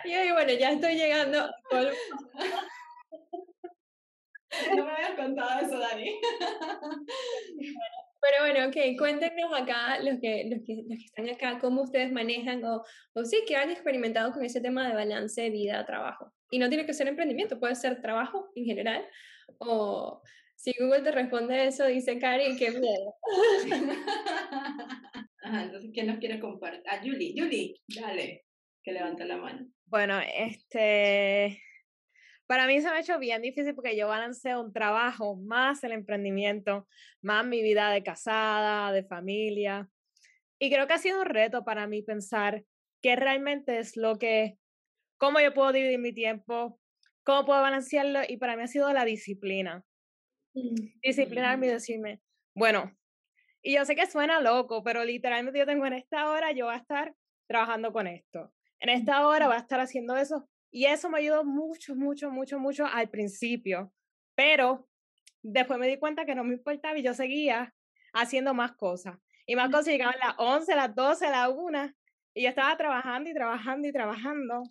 [0.05, 1.49] y bueno, ya estoy llegando.
[4.75, 6.19] No me habías contado eso, Dani.
[8.21, 12.11] Pero bueno, ok, cuéntenos acá, los que, los que, los que están acá, cómo ustedes
[12.11, 12.83] manejan o,
[13.13, 16.33] o sí, que han experimentado con ese tema de balance vida-trabajo.
[16.49, 19.05] Y no tiene que ser emprendimiento, puede ser trabajo en general.
[19.59, 20.23] O
[20.55, 23.15] si Google te responde eso, dice Cari, qué miedo.
[25.53, 26.83] entonces, ¿quién nos quiere compartir?
[26.87, 28.45] Ah, Julie, Julie, dale,
[28.83, 29.67] que levanta la mano.
[29.85, 31.61] Bueno, este,
[32.47, 35.91] para mí se me ha hecho bien difícil porque yo balanceo un trabajo más el
[35.91, 36.87] emprendimiento,
[37.21, 39.89] más mi vida de casada, de familia.
[40.59, 42.63] Y creo que ha sido un reto para mí pensar
[43.01, 44.57] qué realmente es lo que,
[45.17, 46.79] cómo yo puedo dividir mi tiempo,
[47.23, 48.21] cómo puedo balancearlo.
[48.27, 49.85] Y para mí ha sido la disciplina.
[50.53, 52.21] Mm, Disciplinarme y decirme,
[52.55, 52.96] bueno,
[53.67, 56.75] y yo sé que suena loco, pero literalmente yo tengo en esta hora, yo voy
[56.75, 57.13] a estar
[57.49, 58.53] trabajando con esto.
[58.79, 60.47] En esta hora voy a estar haciendo eso.
[60.71, 63.91] Y eso me ayudó mucho, mucho, mucho, mucho al principio.
[64.35, 64.87] Pero
[65.43, 67.75] después me di cuenta que no me importaba y yo seguía
[68.13, 69.17] haciendo más cosas.
[69.45, 71.93] Y más cosas llegaban a las 11, las 12, las 1.
[72.35, 74.63] Y yo estaba trabajando y trabajando y trabajando.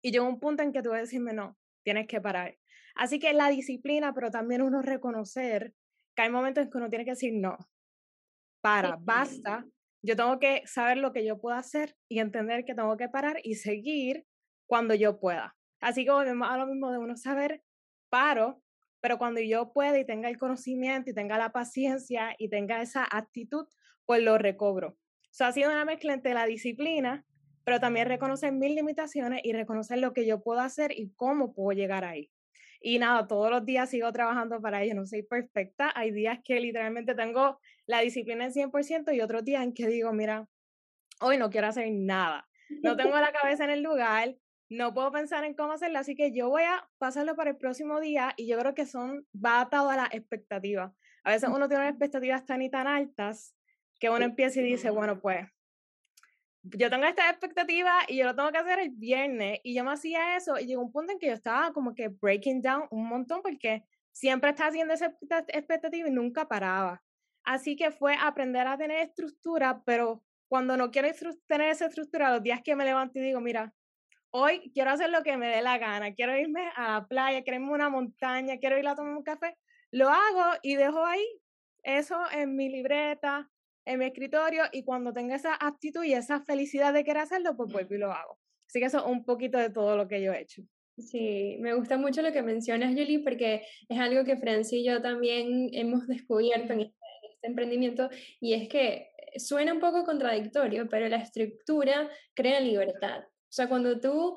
[0.00, 2.56] Y llegó un punto en que tuve que decirme, no, tienes que parar.
[2.94, 5.74] Así que la disciplina, pero también uno reconocer
[6.16, 7.58] que hay momentos en que uno tiene que decir no
[8.64, 9.66] para, basta.
[10.02, 13.36] Yo tengo que saber lo que yo puedo hacer y entender que tengo que parar
[13.42, 14.24] y seguir
[14.66, 15.54] cuando yo pueda.
[15.80, 17.62] Así que volvemos a lo mismo de uno saber,
[18.08, 18.62] paro,
[19.02, 23.06] pero cuando yo pueda y tenga el conocimiento y tenga la paciencia y tenga esa
[23.10, 23.66] actitud,
[24.06, 24.88] pues lo recobro.
[24.92, 24.96] O
[25.30, 27.22] sea, ha sido una mezcla entre la disciplina,
[27.64, 31.76] pero también reconocer mis limitaciones y reconocer lo que yo puedo hacer y cómo puedo
[31.76, 32.30] llegar ahí.
[32.80, 35.92] Y nada, todos los días sigo trabajando para ello, no soy perfecta.
[35.94, 40.12] Hay días que literalmente tengo la disciplina en 100% y otros días en que digo,
[40.12, 40.48] mira,
[41.20, 42.48] hoy no quiero hacer nada.
[42.82, 44.36] No tengo la cabeza en el lugar,
[44.68, 48.00] no puedo pensar en cómo hacerlo, así que yo voy a pasarlo para el próximo
[48.00, 50.94] día y yo creo que son, va atado a la expectativa.
[51.22, 53.54] A veces uno tiene expectativas tan y tan altas
[53.98, 55.46] que uno empieza y dice, bueno, pues
[56.62, 59.92] yo tengo esta expectativa y yo lo tengo que hacer el viernes y yo me
[59.92, 63.06] hacía eso y llegó un punto en que yo estaba como que breaking down un
[63.06, 65.14] montón porque siempre estaba haciendo esa
[65.48, 67.02] expectativa y nunca paraba.
[67.44, 71.08] Así que fue aprender a tener estructura, pero cuando no quiero
[71.46, 73.74] tener esa estructura, los días que me levanto y digo, mira,
[74.30, 77.60] hoy quiero hacer lo que me dé la gana, quiero irme a la playa, quiero
[77.60, 79.56] irme a una montaña, quiero ir a tomar un café,
[79.90, 81.24] lo hago y dejo ahí
[81.82, 83.50] eso en mi libreta,
[83.84, 87.72] en mi escritorio y cuando tenga esa actitud y esa felicidad de querer hacerlo, pues
[87.72, 88.38] vuelvo y lo hago.
[88.66, 90.62] Así que eso es un poquito de todo lo que yo he hecho.
[90.96, 95.02] Sí, me gusta mucho lo que mencionas, Julie, porque es algo que Francia y yo
[95.02, 96.94] también hemos descubierto en este,
[97.44, 98.08] este emprendimiento
[98.40, 103.24] y es que suena un poco contradictorio, pero la estructura crea libertad.
[103.24, 104.36] O sea, cuando tú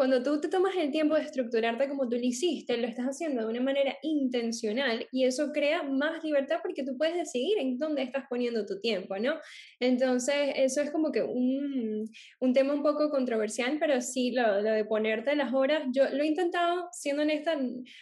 [0.00, 3.42] cuando tú te tomas el tiempo de estructurarte como tú lo hiciste, lo estás haciendo
[3.42, 8.04] de una manera intencional y eso crea más libertad porque tú puedes decidir en dónde
[8.04, 9.34] estás poniendo tu tiempo, ¿no?
[9.78, 12.10] Entonces, eso es como que un,
[12.40, 16.22] un tema un poco controversial, pero sí, lo, lo, de ponerte las horas, yo lo
[16.22, 17.58] he intentado, siendo honesta,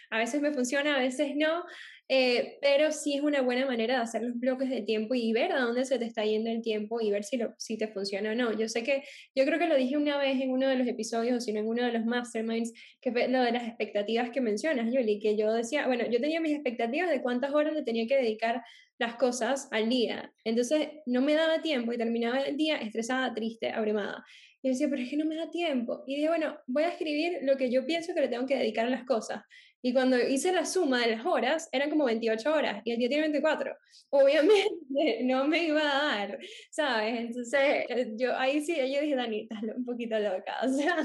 [0.09, 1.65] a veces me funciona, a veces no.
[2.11, 5.51] Eh, pero sí es una buena manera de hacer los bloques de tiempo y ver
[5.51, 8.31] a dónde se te está yendo el tiempo y ver si, lo, si te funciona
[8.31, 8.51] o no.
[8.57, 9.03] Yo sé que,
[9.35, 11.59] yo creo que lo dije una vez en uno de los episodios, o si no
[11.59, 15.37] en uno de los masterminds, que fue lo de las expectativas que mencionas, Yuli, que
[15.37, 18.63] yo decía, bueno, yo tenía mis expectativas de cuántas horas le tenía que dedicar
[18.97, 20.33] las cosas al día.
[20.43, 24.25] Entonces no me daba tiempo y terminaba el día estresada, triste, abrumada.
[24.61, 26.03] Y decía, pero es que no me da tiempo.
[26.05, 28.87] Y dije, bueno, voy a escribir lo que yo pienso que le tengo que dedicar
[28.87, 29.43] a las cosas.
[29.81, 33.07] Y cuando hice la suma de las horas, eran como 28 horas y el día
[33.07, 33.75] tiene 24.
[34.09, 34.69] Obviamente
[35.23, 37.19] no me iba a dar, ¿sabes?
[37.19, 40.57] Entonces, eh, yo ahí sí, yo dije, Dani, estás un poquito loca.
[40.63, 40.95] O sea,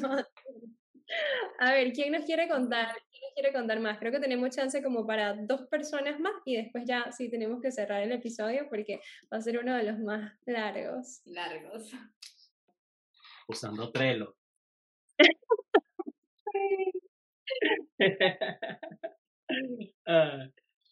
[0.00, 0.24] no.
[1.60, 2.94] A ver, ¿quién nos quiere contar?
[3.10, 3.98] ¿Quién nos quiere contar más?
[3.98, 7.70] Creo que tenemos chance como para dos personas más y después ya sí tenemos que
[7.70, 9.00] cerrar el episodio porque
[9.32, 11.20] va a ser uno de los más largos.
[11.26, 11.92] Largos.
[13.46, 14.36] Usando Trello.
[20.06, 20.48] ah,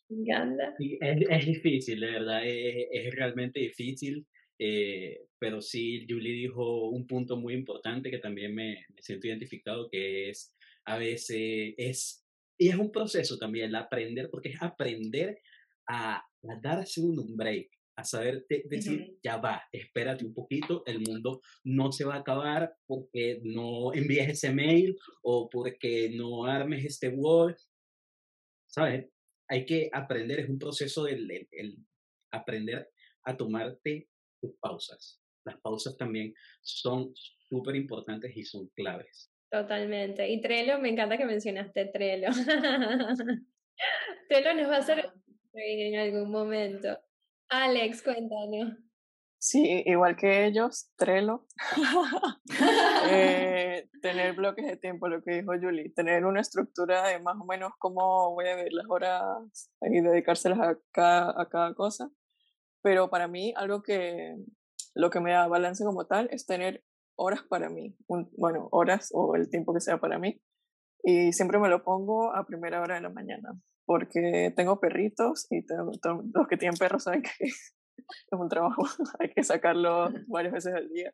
[0.09, 4.26] es, es, difícil, de verdad, es, es realmente difícil.
[4.59, 9.88] Eh, pero sí, Julie dijo un punto muy importante que también me, me, siento identificado,
[9.90, 12.24] que es a veces, es,
[12.59, 15.40] y es un proceso también, el aprender, porque es aprender
[15.88, 21.43] a, a darse un break, a saber decir, ya va, espérate un poquito, el mundo
[21.64, 27.09] no se va a acabar porque no envíes ese mail o porque no armes este
[27.09, 27.57] Word,
[28.66, 29.09] ¿sabes?
[29.49, 31.76] Hay que aprender, es un proceso del el,
[32.32, 32.90] aprender
[33.24, 34.09] a tomarte
[34.40, 35.20] tus pausas.
[35.45, 37.12] Las pausas también son
[37.49, 39.30] súper importantes y son claves.
[39.51, 40.26] Totalmente.
[40.30, 42.28] Y Trello, me encanta que mencionaste Trello.
[44.28, 45.12] Trello nos va a hacer
[45.53, 46.99] en algún momento.
[47.53, 48.78] Alex, cuéntanos.
[49.38, 51.46] Sí, igual que ellos, Trello.
[53.11, 57.44] eh, tener bloques de tiempo, lo que dijo Julie, tener una estructura de más o
[57.44, 62.11] menos cómo voy a ver las horas y dedicárselas a cada, a cada cosa.
[62.80, 64.34] Pero para mí, algo que
[64.94, 66.82] lo que me da balance como tal es tener
[67.16, 70.40] horas para mí, bueno, horas o el tiempo que sea para mí.
[71.05, 73.61] Y siempre me lo pongo a primera hora de la mañana
[73.93, 77.74] porque tengo perritos y los que tienen perros saben que es
[78.32, 78.84] un trabajo,
[79.18, 81.12] hay que sacarlo varias veces al día.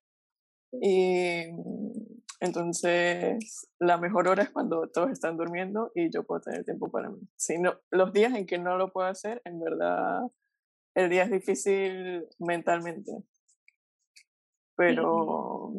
[0.81, 1.43] Y
[2.39, 7.11] entonces la mejor hora es cuando todos están durmiendo y yo puedo tener tiempo para
[7.11, 7.19] mí.
[7.37, 10.21] Si no, los días en que no lo puedo hacer, en verdad
[10.95, 13.11] el día es difícil mentalmente.
[14.77, 15.73] Pero,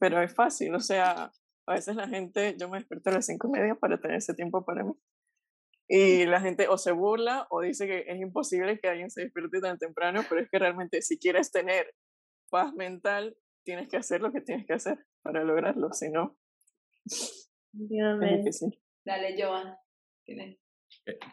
[0.00, 1.30] pero es fácil, o sea,
[1.68, 4.34] a veces la gente, yo me despierto a las cinco y media para tener ese
[4.34, 4.92] tiempo para mí.
[5.92, 9.60] Y la gente o se burla o dice que es imposible que alguien se despierte
[9.60, 11.92] tan temprano, pero es que realmente si quieres tener
[12.48, 16.38] paz mental, tienes que hacer lo que tienes que hacer para lograrlo, si no...
[19.04, 19.74] Dale, Joan.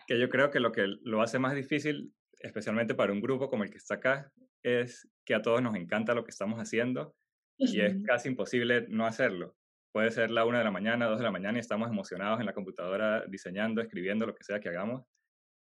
[0.08, 3.64] Que yo creo que lo que lo hace más difícil, especialmente para un grupo como
[3.64, 4.34] el que está acá,
[4.64, 7.16] es que a todos nos encanta lo que estamos haciendo
[7.60, 9.55] y es casi imposible no hacerlo
[9.91, 12.45] puede ser la una de la mañana, dos de la mañana y estamos emocionados en
[12.45, 15.05] la computadora diseñando, escribiendo, lo que sea que hagamos,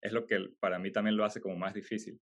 [0.01, 2.19] es lo que para mí también lo hace como más difícil.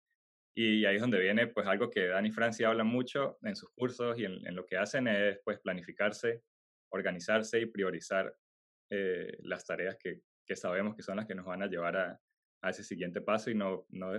[0.57, 3.70] Y ahí es donde viene pues algo que Dani y Francia hablan mucho en sus
[3.70, 6.42] cursos y en, lo que hacen es pues planificarse,
[6.90, 8.34] organizarse y priorizar
[8.90, 10.22] eh, las tareas que,
[10.55, 12.20] sabemos que son las que nos van a llevar a,
[12.62, 14.12] a ese siguiente paso y no, no,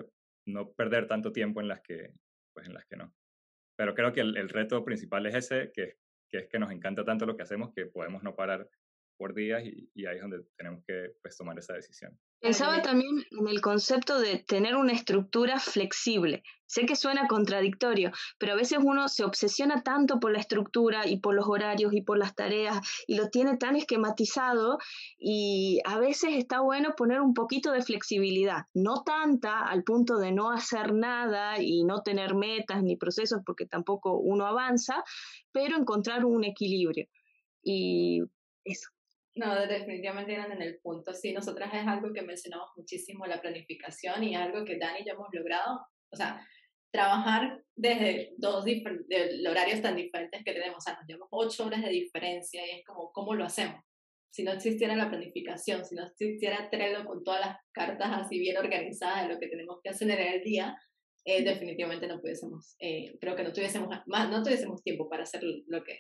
[0.45, 2.11] no, perder tanto tiempo en las que,
[2.53, 3.11] pues en las que no.
[3.75, 5.97] Pero creo que el, el reto principal es ese, que es
[6.30, 8.67] que es que nos encanta tanto lo que hacemos que podemos no parar
[9.18, 12.18] por días y, y, ahí es donde tenemos que pues, tomar esa decisión.
[12.39, 16.43] Pensaba también en el concepto de tener una estructura flexible.
[16.68, 21.20] Sé que suena contradictorio, pero a veces uno se obsesiona tanto por la estructura y
[21.20, 24.78] por los horarios y por las tareas y lo tiene tan esquematizado
[25.18, 30.32] y a veces está bueno poner un poquito de flexibilidad, no tanta al punto de
[30.32, 35.03] no hacer nada y no tener metas ni procesos porque tampoco uno avanza,
[35.51, 37.07] pero encontrar un equilibrio.
[37.63, 38.22] Y
[38.63, 38.89] eso.
[39.38, 41.14] No, definitivamente eran en el punto.
[41.14, 45.14] Sí, nosotras es algo que mencionamos muchísimo, la planificación, y algo que Dani y yo
[45.14, 45.80] hemos logrado.
[46.10, 46.44] O sea,
[46.92, 48.66] trabajar desde dos
[49.48, 50.78] horarios tan diferentes que tenemos.
[50.78, 53.80] O sea, nos llevamos ocho horas de diferencia y es como, ¿cómo lo hacemos?
[54.32, 58.58] Si no existiera la planificación, si no existiera Trello con todas las cartas así bien
[58.58, 60.76] organizadas de lo que tenemos que hacer en el día,
[61.26, 65.44] eh, definitivamente no pudiésemos, eh, creo que no tuviésemos más, no tuviésemos tiempo para hacer
[65.44, 65.98] lo que,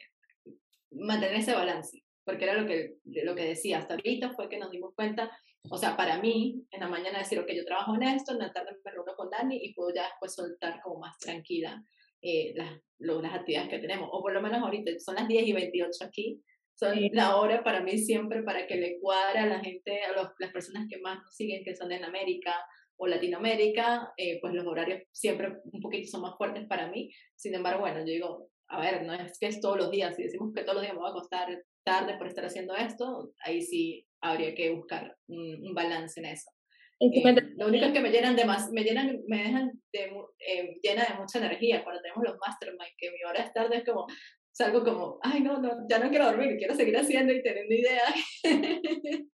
[0.91, 4.69] mantener ese balance porque era lo que, lo que decía hasta ahorita, fue que nos
[4.69, 5.31] dimos cuenta,
[5.69, 8.51] o sea, para mí, en la mañana decir, ok, yo trabajo en esto, en la
[8.51, 11.81] tarde me reúno con Dani y puedo ya después soltar como más tranquila
[12.21, 15.53] eh, las, las actividades que tenemos, o por lo menos ahorita, son las 10 y
[15.53, 16.43] 28 aquí,
[16.75, 20.27] son la hora para mí siempre para que le cuadre a la gente, a los,
[20.39, 22.53] las personas que más nos siguen, que son en América
[22.97, 27.09] o Latinoamérica, eh, pues los horarios siempre un poquito son más fuertes para mí.
[27.37, 30.23] Sin embargo, bueno, yo digo, a ver, no es que es todos los días, si
[30.23, 31.47] decimos que todos los días me va a costar
[31.87, 36.51] tarde por estar haciendo esto, ahí sí habría que buscar un, balance en eso.
[36.99, 37.23] Eh,
[37.55, 41.05] lo único es que me llenan de más, me llenan, me dejan de, eh, llena
[41.05, 44.05] de mucha energía cuando tenemos los mastermind, que mi hora es tarde es como,
[44.51, 48.13] salgo como, ay no, no, ya no quiero dormir, quiero seguir haciendo y teniendo ideas.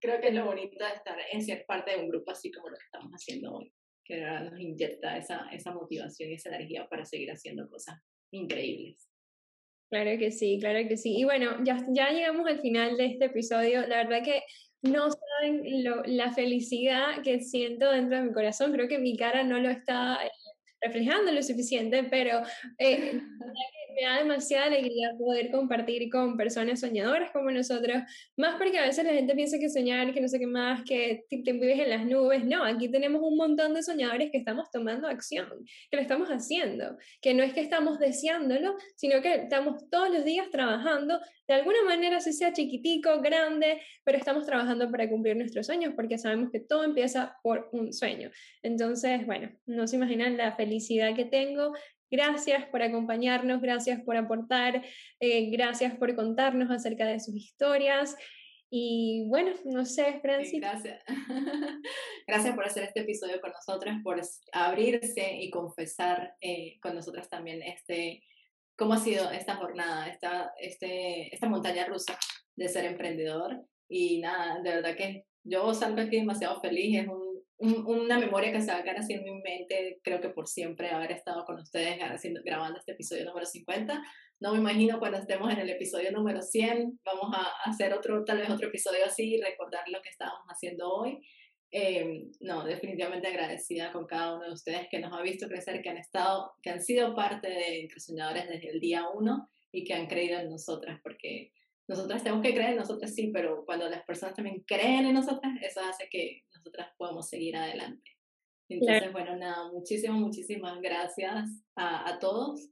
[0.00, 2.70] Creo que es lo bonito de estar en ser parte de un grupo así como
[2.70, 3.70] lo que estamos haciendo hoy,
[4.04, 8.00] que nos inyecta esa, esa motivación y esa energía para seguir haciendo cosas
[8.32, 9.11] increíbles.
[9.92, 11.18] Claro que sí, claro que sí.
[11.18, 13.86] Y bueno, ya, ya llegamos al final de este episodio.
[13.86, 14.42] La verdad que
[14.80, 18.72] no saben la felicidad que siento dentro de mi corazón.
[18.72, 20.30] Creo que mi cara no lo está eh,
[20.80, 22.40] reflejando lo suficiente, pero
[22.78, 23.20] eh,
[23.94, 28.02] me da demasiada alegría poder compartir con personas soñadoras como nosotros,
[28.36, 31.24] más porque a veces la gente piensa que soñar, que no sé qué más, que
[31.28, 32.44] te vives en las nubes.
[32.44, 35.48] No, aquí tenemos un montón de soñadores que estamos tomando acción,
[35.90, 40.24] que lo estamos haciendo, que no es que estamos deseándolo, sino que estamos todos los
[40.24, 45.66] días trabajando, de alguna manera, si sea chiquitico, grande, pero estamos trabajando para cumplir nuestros
[45.66, 48.30] sueños porque sabemos que todo empieza por un sueño.
[48.62, 51.74] Entonces, bueno, no se imaginan la felicidad que tengo
[52.12, 54.84] Gracias por acompañarnos, gracias por aportar,
[55.18, 58.14] eh, gracias por contarnos acerca de sus historias.
[58.70, 60.60] Y bueno, no sé, Francis.
[60.60, 61.02] gracias.
[62.26, 64.20] gracias por hacer este episodio con nosotras, por
[64.52, 68.22] abrirse y confesar eh, con nosotras también este,
[68.76, 72.18] cómo ha sido esta jornada, esta, este, esta montaña rusa
[72.56, 73.64] de ser emprendedor.
[73.88, 77.21] Y nada, de verdad que yo salgo aquí demasiado feliz, es un
[77.62, 80.90] una memoria que se va a quedar así en mi mente, creo que por siempre
[80.90, 84.02] haber estado con ustedes haciendo, grabando este episodio número 50.
[84.40, 88.38] No me imagino cuando estemos en el episodio número 100, vamos a hacer otro, tal
[88.38, 91.20] vez otro episodio así y recordar lo que estábamos haciendo hoy.
[91.70, 95.88] Eh, no, definitivamente agradecida con cada uno de ustedes que nos ha visto crecer, que
[95.88, 99.94] han estado, que han sido parte de Entre Soñadores desde el día uno y que
[99.94, 101.52] han creído en nosotras, porque
[101.88, 105.52] nosotras tenemos que creer en nosotras, sí, pero cuando las personas también creen en nosotras,
[105.62, 108.10] eso hace que nosotras podamos seguir adelante.
[108.68, 112.70] Entonces, bueno, nada, muchísimas, muchísimas gracias a, a, todos.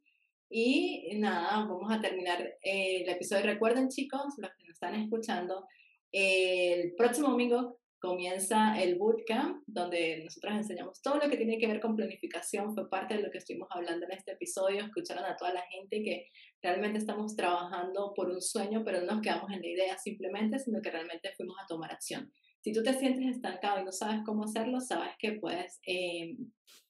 [0.49, 3.45] Y nada, vamos a terminar eh, el episodio.
[3.45, 5.67] Recuerden, chicos, los que nos están escuchando,
[6.13, 11.81] el próximo domingo comienza el bootcamp, donde nosotros enseñamos todo lo que tiene que ver
[11.81, 12.75] con planificación.
[12.75, 14.85] Fue parte de lo que estuvimos hablando en este episodio.
[14.85, 16.27] Escucharon a toda la gente que
[16.63, 20.81] realmente estamos trabajando por un sueño, pero no nos quedamos en la idea simplemente, sino
[20.81, 22.33] que realmente fuimos a tomar acción.
[22.63, 26.37] Si tú te sientes estancado y no sabes cómo hacerlo, sabes que puedes eh,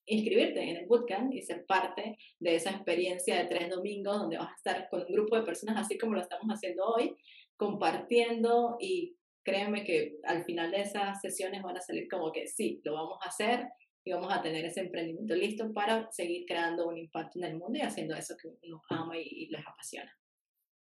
[0.07, 4.51] inscribirte en el bootcamp y ser parte de esa experiencia de tres domingos donde vas
[4.51, 7.15] a estar con un grupo de personas así como lo estamos haciendo hoy,
[7.57, 12.81] compartiendo y créeme que al final de esas sesiones van a salir como que sí,
[12.85, 13.69] lo vamos a hacer
[14.05, 17.79] y vamos a tener ese emprendimiento listo para seguir creando un impacto en el mundo
[17.79, 20.20] y haciendo eso que uno ama y les apasiona.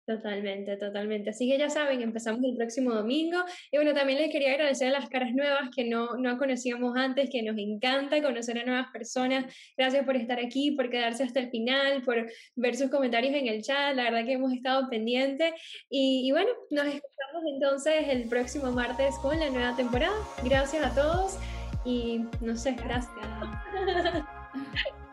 [0.06, 1.32] Totalmente, totalmente.
[1.32, 3.40] Así que ya saben, empezamos el próximo domingo.
[3.72, 7.30] Y bueno, también les quería agradecer a las caras nuevas que no, no conocíamos antes,
[7.32, 9.52] que nos encanta conocer a nuevas personas.
[9.76, 13.64] Gracias por estar aquí, por quedarse hasta el final, por ver sus comentarios en el
[13.64, 13.96] chat.
[13.96, 15.54] La verdad que hemos estado pendientes.
[15.90, 20.16] Y, y bueno, nos escuchamos entonces el próximo martes con la nueva temporada.
[20.44, 21.40] Gracias a todos
[21.84, 23.10] y no sé, gracias.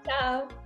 [0.05, 0.62] Chao.